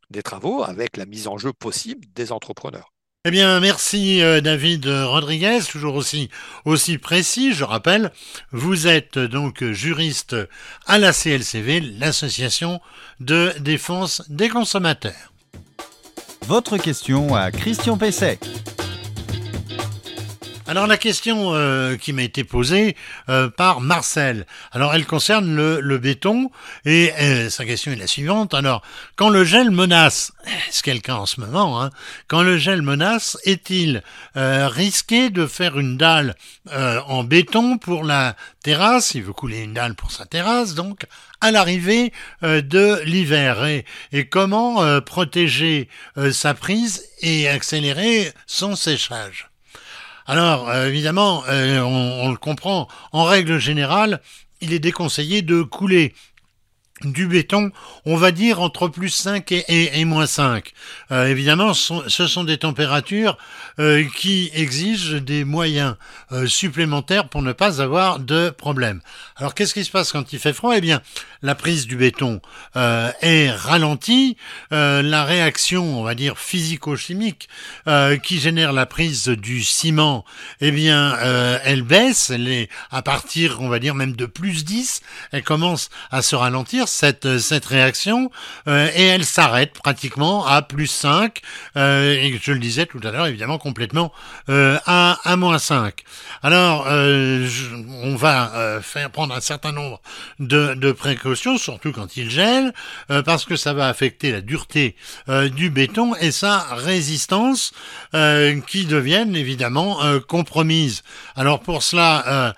des 0.10 0.24
travaux 0.24 0.64
avec 0.64 0.98
la 0.98 1.06
mise 1.06 1.28
en 1.28 1.38
jeu 1.38 1.54
possible 1.54 2.08
des 2.14 2.32
entrepreneurs? 2.32 2.95
Eh 3.28 3.32
bien, 3.32 3.60
merci 3.60 4.22
euh, 4.22 4.40
David 4.40 4.86
Rodriguez, 4.86 5.58
toujours 5.68 5.96
aussi 5.96 6.30
aussi 6.64 7.00
précis. 7.00 7.54
Je 7.54 7.64
rappelle, 7.64 8.12
vous 8.52 8.86
êtes 8.86 9.18
donc 9.18 9.64
juriste 9.64 10.36
à 10.86 11.00
la 11.00 11.12
CLCV, 11.12 11.80
l'association 11.98 12.82
de 13.20 13.52
défense 13.60 14.22
des 14.30 14.48
consommateurs. 14.48 15.34
Votre 16.46 16.78
question 16.78 17.34
à 17.34 17.50
Christian 17.50 17.98
Pesset. 17.98 18.38
Alors 20.68 20.88
la 20.88 20.98
question 20.98 21.54
euh, 21.54 21.96
qui 21.96 22.12
m'a 22.12 22.24
été 22.24 22.44
posée 22.44 22.96
euh, 23.30 23.50
par 23.50 23.82
Marcel, 23.82 24.48
alors 24.72 24.96
elle 24.96 25.06
concerne 25.06 25.56
le, 25.56 25.98
béton 26.00 26.50
et 26.86 27.14
euh, 27.20 27.52
sa 27.52 27.66
question 27.66 27.92
est 27.92 27.98
la 27.98 28.08
suivante. 28.08 28.56
Alors 28.56 28.82
quand 29.16 29.30
le 29.30 29.44
gel 29.44 29.70
menace, 29.70 30.34
c'est 30.72 30.84
quelqu'un 30.84 31.18
en 31.18 31.28
ce 31.28 31.40
moment, 31.40 31.84
hein, 31.84 31.92
quand 32.28 32.42
le 32.42 32.58
gel 32.58 32.82
menace, 32.82 33.38
est-il 33.44 34.02
risqué 34.36 35.30
de 35.30 35.46
faire 35.46 35.78
une 35.78 35.98
dalle 35.98 36.36
en 36.72 37.24
béton 37.24 37.78
pour 37.78 38.04
la 38.04 38.36
terrasse? 38.64 39.14
Il 39.14 39.22
veut 39.22 39.34
couler 39.34 39.60
une 39.60 39.74
dalle 39.74 39.94
pour 39.94 40.12
sa 40.12 40.26
terrasse, 40.26 40.74
donc 40.74 41.06
à 41.42 41.52
l'arrivée 41.52 42.12
de 42.42 43.02
l'hiver 43.06 43.66
et 43.66 44.30
comment 44.30 45.00
protéger 45.02 45.90
sa 46.32 46.56
prise 46.56 47.08
et 47.22 47.48
accélérer 47.48 48.32
son 48.48 48.76
séchage? 48.76 49.50
Alors, 50.28 50.70
euh, 50.70 50.88
évidemment, 50.88 51.44
euh, 51.50 51.80
on, 51.82 52.32
le 52.32 52.38
comprend, 52.38 52.88
en 53.12 53.26
règle 53.26 53.60
générale, 53.60 54.22
il 54.60 54.74
est 54.74 54.80
déconseillé 54.80 55.44
de 55.44 55.62
couler 55.62 56.16
du 57.04 57.28
béton, 57.28 57.72
on 58.06 58.16
va 58.16 58.32
dire 58.32 58.62
entre 58.62 58.88
plus 58.88 59.10
5 59.10 59.52
et, 59.52 60.06
moins 60.06 60.28
5. 60.28 60.72
Euh, 61.12 61.28
évidemment, 61.28 61.74
ce 61.74 62.28
sont 62.28 62.44
des 62.46 62.58
températures 62.58 63.38
qui 64.16 64.50
exigent 64.54 65.20
des 65.20 65.44
moyens 65.44 65.96
supplémentaires 66.46 67.28
pour 67.28 67.42
ne 67.42 67.52
pas 67.52 67.82
avoir 67.82 68.20
de 68.20 68.50
problème. 68.50 69.02
Alors 69.36 69.54
qu'est-ce 69.54 69.74
qui 69.74 69.84
se 69.84 69.92
passe 69.92 70.14
quand 70.14 70.32
il 70.32 70.40
fait 70.40 70.54
froid? 70.54 70.78
Eh 70.78 70.82
bien, 70.82 71.02
la 71.46 71.56
prise 71.56 71.88
du 71.88 71.96
béton 71.96 72.42
euh, 72.76 73.12
est 73.22 73.52
ralentie, 73.52 74.36
euh, 74.72 75.02
la 75.02 75.26
réaction, 75.26 76.00
on 76.00 76.04
va 76.04 76.16
dire 76.16 76.40
physico-chimique, 76.40 77.50
euh, 77.88 78.18
qui 78.18 78.40
génère 78.40 78.74
la 78.74 78.86
prise 78.86 79.28
du 79.28 79.64
ciment, 79.64 80.26
eh 80.62 80.72
bien, 80.72 81.16
elle 81.64 81.84
baisse, 81.84 82.30
elle 82.30 82.48
est 82.48 82.70
à 82.92 83.02
partir, 83.02 83.62
on 83.62 83.70
va 83.70 83.80
dire 83.80 83.94
même 83.94 84.16
de 84.16 84.26
plus 84.26 84.66
10, 84.66 85.02
elle 85.32 85.44
commence 85.44 85.90
à 86.12 86.22
se 86.22 86.36
ralentir 86.36 86.85
cette 86.88 87.38
cette 87.40 87.66
réaction 87.66 88.30
et 88.68 89.04
elle 89.04 89.26
s'arrête 89.26 89.74
pratiquement 89.74 90.46
à 90.46 90.62
plus 90.62 90.88
5 90.88 91.42
et 91.76 92.40
je 92.42 92.52
le 92.52 92.60
disais 92.60 92.86
tout 92.86 93.00
à 93.04 93.12
l'heure, 93.12 93.28
évidemment 93.28 93.58
complètement 93.58 94.12
à, 94.48 95.20
à 95.24 95.36
moins 95.36 95.60
5. 95.60 96.04
Alors, 96.44 96.88
on 96.88 98.16
va 98.16 98.80
faire 98.82 99.10
prendre 99.12 99.36
un 99.36 99.42
certain 99.42 99.72
nombre 99.72 100.02
de, 100.40 100.74
de 100.74 100.92
précautions 100.92 101.58
surtout 101.58 101.92
quand 101.92 102.18
il 102.18 102.30
gèle, 102.30 102.74
euh, 103.12 103.22
parce 103.22 103.46
que 103.46 103.56
ça 103.56 103.74
va 103.74 103.88
affecter 103.88 104.32
la 104.32 104.42
dureté 104.42 104.96
euh, 105.30 105.50
du 105.50 105.70
béton 105.70 106.16
et 106.16 106.32
sa 106.32 106.60
résistance 106.76 107.72
euh, 108.14 108.60
qui 108.68 108.86
deviennent 108.86 109.36
évidemment 109.36 110.00
compromises. 110.28 111.04
Alors 111.36 111.60
pour 111.60 111.84
cela, 111.84 112.54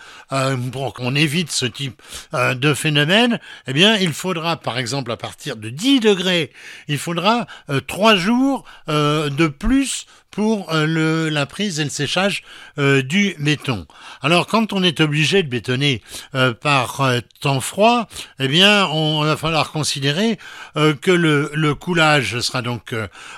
pour 0.71 0.93
qu'on 0.93 1.15
évite 1.15 1.51
ce 1.51 1.65
type 1.65 2.01
de 2.33 2.73
phénomène, 2.73 3.39
eh 3.67 3.73
bien 3.73 3.95
il 3.97 4.13
faudra 4.17 4.57
par 4.57 4.77
exemple 4.77 5.11
à 5.11 5.17
partir 5.17 5.55
de 5.55 5.69
10 5.69 6.01
degrés, 6.01 6.51
il 6.87 6.97
faudra 6.97 7.47
3 7.87 8.15
jours 8.15 8.65
de 8.87 9.47
plus 9.47 10.07
pour 10.37 10.71
euh, 10.71 10.85
le, 10.85 11.29
la 11.29 11.47
prise 11.47 11.79
et 11.79 11.83
le 11.83 11.89
séchage 11.89 12.43
euh, 12.77 13.01
du 13.01 13.35
béton. 13.39 13.87
Alors 14.21 14.45
quand 14.45 14.71
on 14.71 14.83
est 14.83 14.99
obligé 14.99 15.41
de 15.41 15.49
bétonner 15.49 16.03
euh, 16.35 16.53
par 16.53 17.01
temps 17.39 17.59
froid, 17.59 18.07
eh 18.37 18.47
bien 18.47 18.85
on, 18.85 19.23
va 19.23 19.35
falloir 19.35 19.71
considérer 19.71 20.37
que 20.75 21.09
le, 21.09 21.73
coulage 21.73 22.39
sera 22.39 22.61
donc 22.61 22.93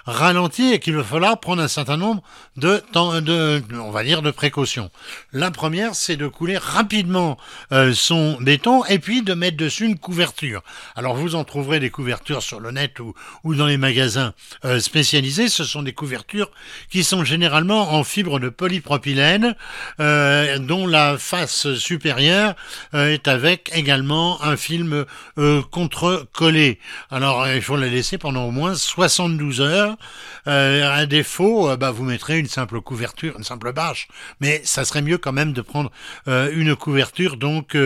ralenti 0.05 0.73
et 0.73 0.79
qu'il 0.79 0.95
va 0.95 1.03
falloir 1.05 1.39
prendre 1.39 1.61
un 1.61 1.69
certain 1.69 1.95
nombre 1.95 2.21
de 2.57 2.83
temps, 2.91 3.21
de, 3.21 3.63
on 3.73 3.91
va 3.91 4.03
dire 4.03 4.21
de 4.21 4.31
précautions. 4.31 4.91
La 5.31 5.51
première, 5.51 5.95
c'est 5.95 6.17
de 6.17 6.27
couler 6.27 6.57
rapidement 6.57 7.37
son 7.93 8.37
béton 8.41 8.83
et 8.85 8.99
puis 8.99 9.21
de 9.21 9.33
mettre 9.33 9.57
dessus 9.57 9.85
une 9.85 9.97
couverture. 9.97 10.63
Alors 10.95 11.15
vous 11.15 11.35
en 11.35 11.45
trouverez 11.45 11.79
des 11.79 11.89
couvertures 11.89 12.43
sur 12.43 12.59
le 12.59 12.71
net 12.71 12.99
ou 12.99 13.55
dans 13.55 13.67
les 13.67 13.77
magasins 13.77 14.33
spécialisés. 14.79 15.47
Ce 15.47 15.63
sont 15.63 15.83
des 15.83 15.93
couvertures 15.93 16.51
qui 16.89 17.03
sont 17.03 17.23
généralement 17.23 17.93
en 17.93 18.03
fibre 18.03 18.39
de 18.39 18.49
polypropylène, 18.49 19.55
euh, 19.99 20.57
dont 20.59 20.87
la 20.87 21.17
face 21.17 21.73
supérieure 21.75 22.55
euh, 22.93 23.13
est 23.13 23.27
avec 23.27 23.69
également 23.73 24.41
un 24.43 24.57
film 24.57 25.05
euh, 25.37 25.61
contre-collé. 25.71 26.79
Alors 27.11 27.47
il 27.47 27.61
faut 27.61 27.77
la 27.77 27.87
laisser 27.87 28.17
pendant 28.17 28.45
au 28.45 28.51
moins 28.51 28.75
72 28.75 29.61
heures. 29.61 29.97
à 30.45 31.05
défaut, 31.05 31.75
bah, 31.77 31.91
vous 31.91 32.03
mettrez 32.03 32.39
une 32.39 32.47
simple 32.47 32.81
couverture, 32.81 33.35
une 33.37 33.43
simple 33.43 33.71
bâche, 33.71 34.07
mais 34.39 34.61
ça 34.63 34.83
serait 34.83 35.01
mieux 35.01 35.17
quand 35.17 35.31
même 35.31 35.53
de 35.53 35.61
prendre 35.61 35.91
une 36.27 36.75
couverture 36.75 37.37
donc 37.37 37.77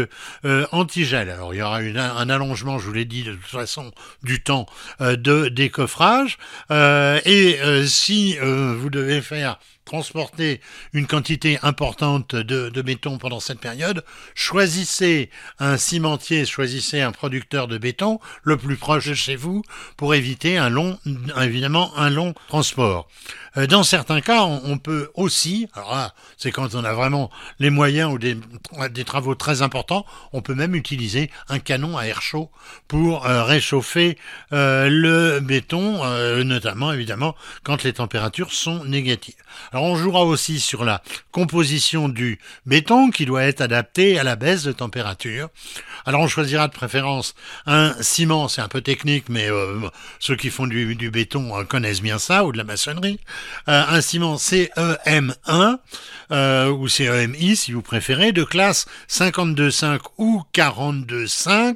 anti-gel. 0.72 1.30
Alors 1.30 1.54
il 1.54 1.58
y 1.58 1.62
aura 1.62 1.80
un 1.80 2.30
allongement, 2.30 2.80
je 2.80 2.88
vous 2.88 2.94
l'ai 2.94 3.06
dit 3.06 3.24
de 3.24 3.34
toute 3.34 3.46
façon, 3.46 3.92
du 4.24 4.42
temps 4.42 4.66
de 5.00 5.50
décoffrage. 5.50 6.38
et 6.72 7.58
si 7.86 8.38
vous 8.40 8.83
devez 8.90 9.22
faire 9.22 9.60
transporter 9.86 10.62
une 10.94 11.08
quantité 11.08 11.60
importante 11.62 12.36
de, 12.36 12.82
béton 12.82 13.18
pendant 13.18 13.40
cette 13.40 13.60
période, 13.60 14.04
choisissez 14.36 15.30
un 15.60 15.78
cimentier, 15.78 16.46
choisissez 16.46 17.02
un 17.02 17.12
producteur 17.12 17.68
de 17.68 17.78
béton 17.78 18.20
le 18.44 18.58
plus 18.58 18.76
proche 18.76 19.08
de 19.08 19.14
chez 19.14 19.36
vous 19.36 19.62
pour 19.98 20.16
éviter 20.16 20.58
un 20.58 20.70
long, 20.70 21.00
évidemment, 21.42 21.96
un 21.98 22.10
long 22.10 22.34
transport. 22.48 23.08
Euh, 23.58 23.68
dans 23.68 23.84
certains 23.84 24.22
cas, 24.22 24.44
on, 24.44 24.78
peut 24.78 25.12
aussi, 25.14 25.68
alors 25.74 25.92
là, 25.92 26.14
c'est 26.38 26.52
quand 26.52 26.76
on 26.76 26.84
a 26.84 26.94
vraiment 26.94 27.30
les 27.60 27.70
moyens 27.70 28.12
ou 28.12 28.18
des, 28.18 28.36
des, 28.92 29.04
travaux 29.04 29.36
très 29.36 29.62
importants, 29.62 30.06
on 30.32 30.42
peut 30.42 30.56
même 30.56 30.76
utiliser 30.76 31.30
un 31.50 31.60
canon 31.60 31.98
à 31.98 32.04
air 32.06 32.22
chaud 32.22 32.50
pour 32.88 33.26
euh, 33.28 33.44
réchauffer 33.44 34.18
euh, 34.54 34.90
le 34.90 35.40
béton, 35.40 36.04
notamment 36.44 36.92
évidemment 36.92 37.36
quand 37.64 37.84
les 37.84 37.94
températures 37.94 38.52
sont 38.52 38.84
négatives. 38.86 39.36
Alors 39.72 39.83
on 39.84 39.96
jouera 39.96 40.24
aussi 40.24 40.60
sur 40.60 40.84
la 40.84 41.02
composition 41.32 42.10
du 42.10 42.40
béton 42.66 43.10
qui 43.10 43.26
doit 43.26 43.44
être 43.44 43.62
adapté 43.62 44.20
à 44.20 44.24
la 44.24 44.36
baisse 44.36 44.64
de 44.64 44.72
température. 44.72 45.50
Alors 46.06 46.22
on 46.22 46.28
choisira 46.28 46.68
de 46.68 46.74
préférence 46.74 47.36
un 47.66 47.94
ciment, 48.02 48.48
c'est 48.48 48.62
un 48.62 48.68
peu 48.68 48.82
technique, 48.82 49.26
mais 49.30 49.50
ceux 50.20 50.36
qui 50.36 50.50
font 50.50 50.68
du, 50.68 51.12
béton 51.12 51.66
connaissent 51.66 52.02
bien 52.02 52.20
ça, 52.20 52.46
ou 52.46 52.52
de 52.52 52.58
la 52.58 52.64
maçonnerie. 52.64 53.20
Euh, 53.68 53.84
un 53.88 54.02
ciment 54.02 54.36
CEM1 54.36 55.78
euh, 56.32 56.70
ou 56.70 56.88
CEMI 56.88 57.56
si 57.56 57.72
vous 57.72 57.82
préférez, 57.82 58.32
de 58.32 58.44
classe 58.44 58.86
52,5 59.10 60.00
ou 60.18 60.44
42,5 60.54 61.76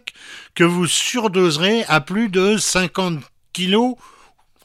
que 0.55 0.63
vous 0.63 0.87
surdoserez 0.87 1.85
à 1.87 2.01
plus 2.01 2.29
de 2.29 2.57
50 2.57 3.19
kg 3.53 3.95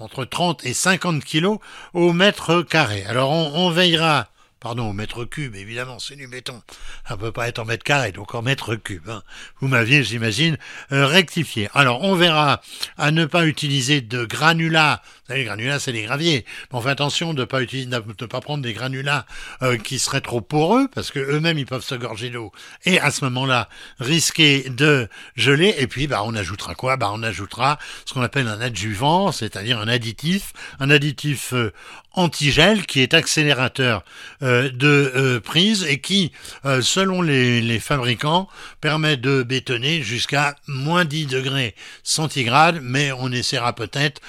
entre 0.02 0.24
30 0.24 0.66
et 0.66 0.74
50 0.74 1.24
kg 1.24 1.58
au 1.94 2.12
mètre 2.12 2.62
carré. 2.62 3.04
Alors 3.06 3.30
on, 3.30 3.52
on 3.54 3.70
veillera 3.70 4.28
pardon, 4.62 4.88
au 4.88 4.92
mètre 4.92 5.24
cube, 5.24 5.56
évidemment, 5.56 5.98
c'est 5.98 6.14
du 6.14 6.28
béton. 6.28 6.62
Ça 7.08 7.16
peut 7.16 7.32
pas 7.32 7.48
être 7.48 7.58
en 7.58 7.64
mètre 7.64 7.82
carré, 7.82 8.12
donc 8.12 8.34
en 8.34 8.42
mètre 8.42 8.76
cube. 8.76 9.08
Hein. 9.08 9.22
Vous 9.60 9.66
m'aviez, 9.66 10.04
j'imagine, 10.04 10.56
euh, 10.92 11.04
rectifié. 11.04 11.68
Alors, 11.74 12.02
on 12.02 12.14
verra 12.14 12.62
à 12.96 13.10
ne 13.10 13.24
pas 13.24 13.44
utiliser 13.44 14.00
de 14.00 14.24
granulats. 14.24 15.02
Vous 15.04 15.28
savez, 15.28 15.40
les 15.40 15.46
granulats, 15.46 15.80
c'est 15.80 15.92
des 15.92 16.02
graviers. 16.02 16.44
Mais 16.70 16.78
on 16.78 16.80
fait 16.80 16.90
attention 16.90 17.34
de 17.34 17.40
ne 17.40 17.44
pas 17.44 17.60
utiliser, 17.60 17.88
de 17.88 18.26
pas 18.26 18.40
prendre 18.40 18.62
des 18.62 18.72
granulats 18.72 19.26
euh, 19.62 19.76
qui 19.76 19.98
seraient 19.98 20.20
trop 20.20 20.40
poreux, 20.40 20.88
parce 20.94 21.10
que 21.10 21.18
eux-mêmes, 21.18 21.58
ils 21.58 21.66
peuvent 21.66 21.84
se 21.84 21.96
gorger 21.96 22.30
d'eau. 22.30 22.52
Et 22.84 23.00
à 23.00 23.10
ce 23.10 23.24
moment-là, 23.24 23.68
risquer 23.98 24.70
de 24.70 25.08
geler. 25.34 25.74
Et 25.78 25.88
puis, 25.88 26.06
bah, 26.06 26.22
on 26.24 26.36
ajoutera 26.36 26.76
quoi? 26.76 26.96
Bah, 26.96 27.10
on 27.12 27.22
ajoutera 27.24 27.80
ce 28.04 28.14
qu'on 28.14 28.22
appelle 28.22 28.46
un 28.46 28.60
adjuvant, 28.60 29.32
c'est-à-dire 29.32 29.80
un 29.80 29.88
additif, 29.88 30.52
un 30.78 30.90
additif 30.90 31.52
euh, 31.52 31.72
antigel 32.14 32.86
qui 32.86 33.00
est 33.00 33.14
accélérateur 33.14 34.04
euh, 34.42 34.70
de 34.70 35.12
euh, 35.14 35.40
prise 35.40 35.84
et 35.88 36.00
qui, 36.00 36.32
euh, 36.64 36.82
selon 36.82 37.22
les, 37.22 37.78
fabricants, 37.80 38.48
permet 38.80 39.16
de 39.16 39.42
bétonner 39.42 40.02
jusqu'à 40.02 40.56
moins 40.66 41.04
10 41.04 41.26
degrés 41.26 41.74
centigrades, 42.02 42.80
mais 42.82 43.12
on 43.12 43.32
essaiera 43.32 43.74
peut-être 43.74 44.20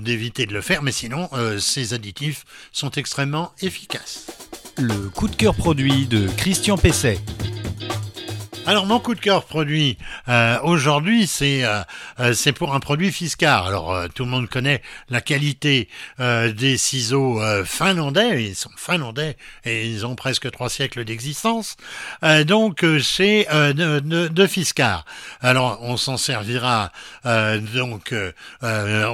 d'éviter 0.00 0.46
de 0.46 0.52
le 0.52 0.60
faire, 0.60 0.82
mais 0.82 0.92
sinon, 0.92 1.28
ces 1.58 1.94
additifs 1.94 2.44
sont 2.72 2.90
extrêmement 2.90 3.52
efficaces. 3.62 4.26
Le 4.78 5.08
coup 5.08 5.28
de 5.28 5.34
cœur 5.34 5.54
produit 5.54 6.06
de 6.06 6.28
Christian 6.36 6.76
Pesset. 6.76 7.18
Alors 8.64 8.86
mon 8.86 9.00
coup 9.00 9.16
de 9.16 9.20
cœur 9.20 9.44
produit 9.44 9.98
euh, 10.28 10.56
aujourd'hui, 10.62 11.26
c'est 11.26 11.64
euh, 11.64 11.82
euh, 12.20 12.32
c'est 12.32 12.52
pour 12.52 12.74
un 12.74 12.78
produit 12.78 13.10
Fiscar. 13.10 13.66
Alors 13.66 13.92
euh, 13.92 14.06
tout 14.14 14.22
le 14.24 14.30
monde 14.30 14.48
connaît 14.48 14.82
la 15.08 15.20
qualité 15.20 15.88
euh, 16.20 16.52
des 16.52 16.76
ciseaux 16.78 17.40
finlandais. 17.64 18.44
Ils 18.44 18.54
sont 18.54 18.70
finlandais 18.76 19.36
et 19.64 19.88
ils 19.88 20.06
ont 20.06 20.14
presque 20.14 20.48
trois 20.52 20.68
siècles 20.68 21.04
d'existence. 21.04 21.76
Donc 22.46 22.84
c'est 23.02 23.48
de, 23.50 23.98
de, 23.98 24.28
de. 24.28 24.48
Alors 25.40 25.78
on 25.82 25.96
s'en 25.96 26.16
servira 26.16 26.92
donc 27.24 28.14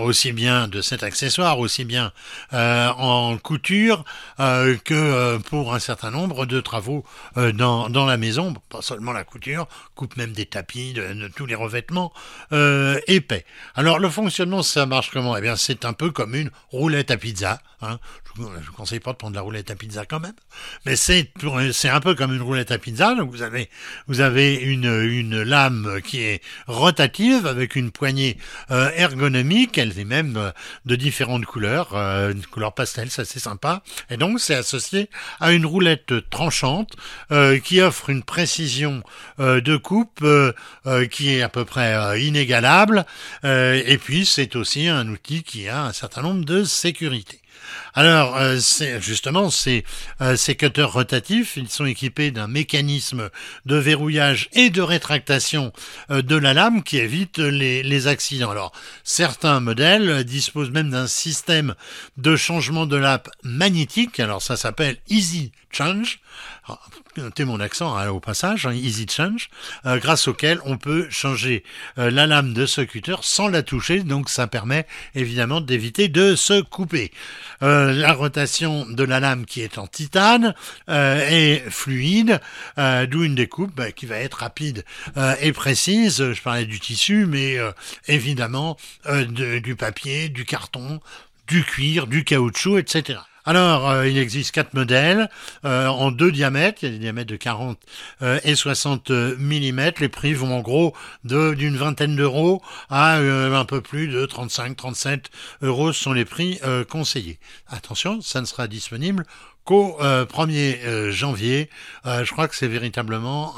aussi 0.03 0.33
bien 0.33 0.69
de 0.69 0.83
cet 0.83 1.03
accessoire, 1.03 1.59
aussi 1.59 1.85
bien 1.85 2.13
en 2.53 3.39
couture 3.39 4.05
que 4.39 5.39
pour 5.39 5.75
un 5.75 5.79
certain 5.79 6.11
nombre 6.11 6.45
de 6.45 6.61
travaux 6.61 7.05
dans 7.37 7.89
dans 7.89 8.05
la 8.05 8.17
maison, 8.17 8.55
pas 8.69 8.83
seulement 8.83 9.13
la 9.13 9.25
couture 9.25 9.38
coupe 9.95 10.17
même 10.17 10.33
des 10.33 10.47
tapis, 10.47 10.93
de, 10.93 11.29
tous 11.29 11.47
les 11.47 11.55
revêtements 11.55 12.13
euh, 12.53 13.01
épais. 13.07 13.45
Alors 13.75 13.99
le 13.99 14.09
fonctionnement, 14.09 14.63
ça 14.63 14.87
marche 14.87 15.11
comment? 15.11 15.37
Eh 15.37 15.41
bien, 15.41 15.57
c'est 15.57 15.85
un 15.85 15.93
peu 15.93 16.11
comme 16.11 16.35
une 16.35 16.51
roulette 16.71 17.11
à 17.11 17.17
pizza. 17.17 17.61
Hein. 17.81 17.99
Je 18.37 18.43
ne 18.43 18.49
vous 18.49 18.73
conseille 18.73 19.01
pas 19.01 19.13
de 19.13 19.17
prendre 19.17 19.35
la 19.37 19.43
roulette 19.43 19.71
à 19.71 19.75
pizza 19.75 20.05
quand 20.05 20.21
même, 20.21 20.35
mais 20.85 20.97
c'est 20.97 21.29
un 21.89 22.01
peu 22.01 22.15
comme 22.15 22.35
une 22.35 22.43
roulette 22.43 22.71
à 22.71 22.79
pizza. 22.79 23.15
Donc 23.15 23.31
vous 23.31 23.43
avez 23.43 23.69
vous 24.07 24.21
avez 24.21 24.55
une 24.55 25.43
lame 25.43 26.01
qui 26.05 26.21
est 26.21 26.43
rotative 26.67 27.47
avec 27.47 27.77
une 27.77 27.91
poignée 27.91 28.37
euh, 28.71 28.91
ergonomique. 28.97 29.79
Elle 29.79 29.99
est 29.99 30.05
même 30.05 30.37
euh, 30.37 30.51
de 30.87 30.97
différentes 30.97 31.47
couleurs, 31.47 31.95
une 31.95 32.45
couleur 32.47 32.75
pastel, 32.75 33.11
ça 33.11 33.25
c'est 33.25 33.41
sympa. 33.41 33.83
Et 34.11 34.17
donc 34.17 34.41
c'est 34.41 34.55
associé 34.55 35.09
à 35.41 35.53
une 35.53 35.67
roulette 35.67 36.29
tranchante 36.31 36.97
qui 37.65 37.81
offre 37.81 38.11
une 38.11 38.23
précision 38.23 39.03
de 39.39 39.77
coupe 39.77 40.21
euh, 40.23 40.53
euh, 40.87 41.07
qui 41.07 41.35
est 41.35 41.43
à 41.43 41.49
peu 41.49 41.65
près 41.65 41.95
euh, 41.95 42.19
inégalable. 42.19 43.07
Euh, 43.45 43.81
et 43.87 43.99
puis 43.99 44.27
c'est 44.27 44.57
aussi 44.57 44.89
un 44.89 45.09
outil 45.09 45.43
qui 45.43 45.69
a 45.69 45.85
un 45.85 45.93
certain 45.93 46.23
nombre 46.23 46.45
de 46.45 46.65
sécurités. 46.65 47.41
Alors, 47.95 48.37
euh, 48.37 48.59
justement 49.01 49.51
ces, 49.51 49.85
euh, 50.21 50.37
cutters 50.37 50.93
rotatifs, 50.93 51.57
ils 51.57 51.69
sont 51.69 51.87
équipés 51.87 52.31
d'un 52.31 52.47
mécanisme 52.47 53.31
de 53.67 53.77
verrouillage 53.77 54.49
et 54.53 54.71
de 54.71 54.83
rétractation 54.83 55.73
euh, 56.11 56.23
de 56.23 56.37
la 56.37 56.55
lame 56.55 56.83
qui 56.83 56.99
évite 56.99 57.39
les, 57.39 58.07
accidents. 58.07 58.51
Alors, 58.51 58.73
certains 59.03 59.61
modèles 59.61 60.25
disposent 60.25 60.71
même 60.71 60.91
d'un 60.91 61.07
système 61.07 61.75
de 62.17 62.37
changement 62.37 62.87
de 62.87 62.97
lame 62.97 63.21
magnétique. 63.43 64.21
Alors, 64.21 64.43
ça 64.43 64.57
s'appelle 64.57 64.97
Easy 65.09 65.53
Change. 65.71 66.21
Notez 67.17 67.45
mon 67.45 67.59
accent 67.61 67.97
hein, 67.97 68.09
au 68.11 68.21
passage, 68.21 68.67
hein, 68.67 68.73
Easy 68.73 69.07
Change, 69.11 69.49
euh, 69.87 69.99
grâce 69.99 70.29
auquel 70.29 70.61
on 70.65 70.77
peut 70.77 71.09
changer 71.11 71.65
euh, 71.99 72.11
la 72.11 72.27
lame 72.27 72.53
de 72.53 72.67
ce 72.67 72.81
cutter 72.81 73.17
sans 73.23 73.49
la 73.49 73.63
toucher. 73.63 74.03
Donc, 74.03 74.29
ça 74.29 74.47
permet 74.47 74.87
évidemment 75.15 75.61
d'éviter 75.61 76.09
de 76.09 76.37
se 76.37 76.61
couper. 76.61 77.11
Euh, 77.63 77.93
la 77.93 78.13
rotation 78.13 78.87
de 78.87 79.03
la 79.05 79.21
lame 79.21 79.47
qui 79.47 79.63
est 79.63 79.79
en 79.79 79.87
titane 79.87 80.55
euh, 80.89 81.27
est 81.29 81.69
fluide, 81.71 82.41
euh, 82.79 83.07
d'où 83.07 83.25
une 83.25 83.35
découpe 83.35 83.75
bah, 83.75 83.91
qui 83.93 84.07
va 84.07 84.17
être 84.19 84.35
rapide 84.39 84.85
euh, 85.17 85.35
et 85.41 85.53
précise. 85.53 86.33
Je 86.33 86.43
parlais 86.43 86.67
du 86.67 86.79
tissu, 86.79 87.27
mais 87.27 87.59
euh, 87.59 87.73
évidemment 88.07 88.77
euh, 89.07 89.25
de- 89.25 89.59
du 89.59 89.75
papier, 89.77 90.29
du 90.29 90.45
carton, 90.45 91.01
du 91.47 91.65
cuir, 91.65 92.07
du 92.07 92.25
caoutchouc, 92.25 92.79
etc. 92.79 93.19
Alors, 93.49 93.89
euh, 93.89 94.07
il 94.07 94.19
existe 94.19 94.55
quatre 94.55 94.75
modèles 94.75 95.31
euh, 95.65 95.87
en 95.87 96.11
deux 96.11 96.31
diamètres. 96.31 96.81
Il 96.83 96.85
y 96.85 96.89
a 96.91 96.93
des 96.93 96.99
diamètres 96.99 97.31
de 97.31 97.37
40 97.37 97.79
euh, 98.21 98.39
et 98.45 98.55
60 98.55 99.09
mm. 99.09 99.93
Les 100.01 100.11
prix 100.11 100.35
vont 100.35 100.55
en 100.55 100.61
gros 100.61 100.93
de 101.25 101.55
d'une 101.55 101.79
vingtaine 101.79 102.15
d'euros 102.15 102.61
à 102.91 103.15
un 103.15 103.65
peu 103.65 103.81
plus 103.81 104.09
de 104.09 104.27
35-37 104.27 105.25
euros 105.63 105.95
sont 105.95 106.13
les 106.13 106.27
prix 106.27 106.61
conseillés. 106.91 107.39
Attention, 107.69 108.21
ça 108.21 108.43
ne 108.43 108.47
sera 108.47 108.69
disponible 108.69 109.25
qu'au 109.69 110.01
euh, 110.01 110.25
1er 110.25 110.79
euh, 110.87 111.13
janvier. 111.13 111.69
Euh, 112.07 112.25
je 112.25 112.33
crois 112.33 112.49
que 112.49 112.57
c'est 112.57 112.69
véritablement 112.69 113.55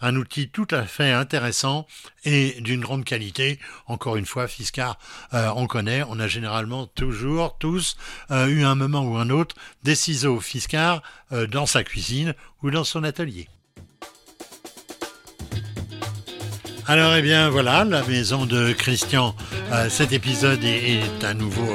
un, 0.00 0.16
outil 0.16 0.48
tout 0.48 0.66
à 0.70 0.84
fait 0.84 1.12
intéressant 1.12 1.86
et 2.24 2.56
d'une 2.60 2.80
grande 2.80 3.04
qualité. 3.04 3.58
Encore 3.86 4.16
une 4.16 4.24
fois, 4.24 4.48
Fiscar, 4.48 4.98
euh, 5.34 5.50
on 5.54 5.66
connaît, 5.66 6.04
on 6.08 6.18
a 6.20 6.26
généralement 6.26 6.86
toujours, 6.86 7.58
tous, 7.58 7.98
eu 8.30 8.64
un 8.64 8.74
moment 8.74 9.02
ou 9.02 9.16
un 9.18 9.28
autre 9.28 9.54
des 9.82 9.94
ciseaux 9.94 10.40
Fiscar 10.40 11.02
dans 11.50 11.66
sa 11.66 11.84
cuisine 11.84 12.34
ou 12.62 12.70
dans 12.70 12.84
son 12.84 13.04
atelier. 13.04 13.46
Alors, 16.86 17.14
eh 17.14 17.20
bien, 17.20 17.50
voilà, 17.50 17.84
la 17.84 18.02
maison 18.04 18.46
de 18.46 18.72
Christian, 18.72 19.36
cet 19.90 20.12
épisode 20.12 20.64
est, 20.64 21.24
à 21.24 21.34
nouveau 21.34 21.68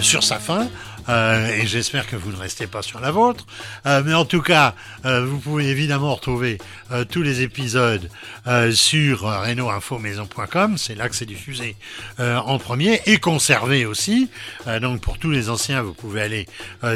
sur 0.00 0.22
sa 0.22 0.38
fin. 0.38 0.68
Euh, 1.08 1.48
et 1.48 1.66
j'espère 1.66 2.06
que 2.06 2.16
vous 2.16 2.30
ne 2.30 2.36
restez 2.36 2.66
pas 2.66 2.82
sur 2.82 3.00
la 3.00 3.10
vôtre. 3.10 3.46
Euh, 3.86 4.02
mais 4.04 4.14
en 4.14 4.24
tout 4.24 4.42
cas, 4.42 4.74
euh, 5.04 5.24
vous 5.24 5.38
pouvez 5.38 5.68
évidemment 5.68 6.14
retrouver 6.14 6.58
tous 7.10 7.22
les 7.22 7.42
épisodes 7.42 8.10
sur 8.72 9.20
renoinfomaison.com. 9.20 10.76
C'est 10.76 10.96
là 10.96 11.08
que 11.08 11.14
c'est 11.14 11.26
diffusé 11.26 11.76
en 12.18 12.58
premier 12.58 13.00
et 13.06 13.18
conservé 13.18 13.86
aussi. 13.86 14.28
Donc 14.80 15.00
pour 15.00 15.18
tous 15.18 15.30
les 15.30 15.50
anciens, 15.50 15.82
vous 15.82 15.94
pouvez 15.94 16.20
aller 16.20 16.46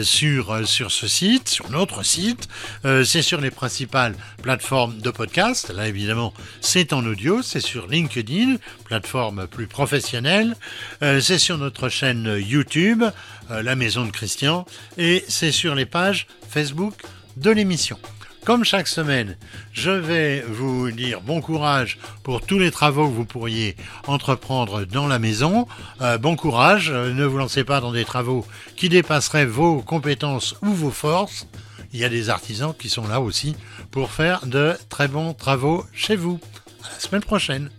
sur 0.03 0.67
sur 0.67 0.91
ce 0.91 1.07
site, 1.07 1.49
sur 1.49 1.71
notre 1.71 2.05
site. 2.05 2.49
C'est 2.83 3.23
sur 3.23 3.41
les 3.41 3.53
principales 3.53 4.17
plateformes 4.43 4.99
de 4.99 5.11
podcast. 5.11 5.71
Là 5.71 5.87
évidemment, 5.87 6.35
c'est 6.61 6.93
en 6.93 7.07
audio. 7.07 7.41
C'est 7.43 7.61
sur 7.61 7.87
LinkedIn, 7.87 8.57
plateforme 8.85 9.47
plus 9.47 9.69
professionnelle. 9.69 10.57
C'est 11.01 11.39
sur 11.39 11.57
notre 11.57 11.89
chaîne 11.89 12.37
YouTube, 12.45 13.05
La 13.51 13.77
Maison 13.77 14.05
de 14.05 14.11
Christian, 14.11 14.65
et 14.99 15.25
c'est 15.29 15.53
sur 15.53 15.75
les 15.75 15.87
pages 15.87 16.27
Facebook 16.49 16.95
de 17.37 17.51
l'émission. 17.51 17.99
Comme 18.45 18.63
chaque 18.63 18.89
semaine, 18.89 19.39
je 19.73 19.91
vais 19.91 20.43
vous 20.43 20.91
dire 20.91 21.23
bon 21.23 21.41
courage 21.41 21.99
pour 22.23 22.43
tous 22.43 22.59
les 22.59 22.71
travaux 22.71 23.09
que 23.09 23.15
vous 23.15 23.25
pourriez 23.25 23.75
entreprendre 24.07 24.85
dans 24.85 25.07
la 25.07 25.19
maison. 25.19 25.67
Euh, 26.03 26.19
bon 26.19 26.37
courage, 26.37 26.91
euh, 26.91 27.15
ne 27.15 27.25
vous 27.25 27.39
lancez 27.39 27.65
pas 27.65 27.81
dans 27.81 27.91
des 27.91 28.05
travaux 28.05 28.47
qui 28.77 28.91
dépasseraient 28.91 29.47
vos 29.47 29.81
compétences 29.81 30.57
ou 30.61 30.75
vos 30.75 30.91
forces. 30.91 31.47
Il 31.95 32.01
y 32.01 32.05
a 32.05 32.11
des 32.11 32.29
artisans 32.29 32.75
qui 32.79 32.91
sont 32.91 33.09
là 33.09 33.19
aussi 33.19 33.57
pour 33.91 34.11
faire 34.11 34.45
de 34.45 34.75
très 34.91 35.09
bons 35.09 35.33
travaux 35.33 35.87
chez 35.95 36.15
vous. 36.15 36.39
À 36.83 36.93
la 36.93 37.01
semaine 37.01 37.23
prochaine. 37.23 37.71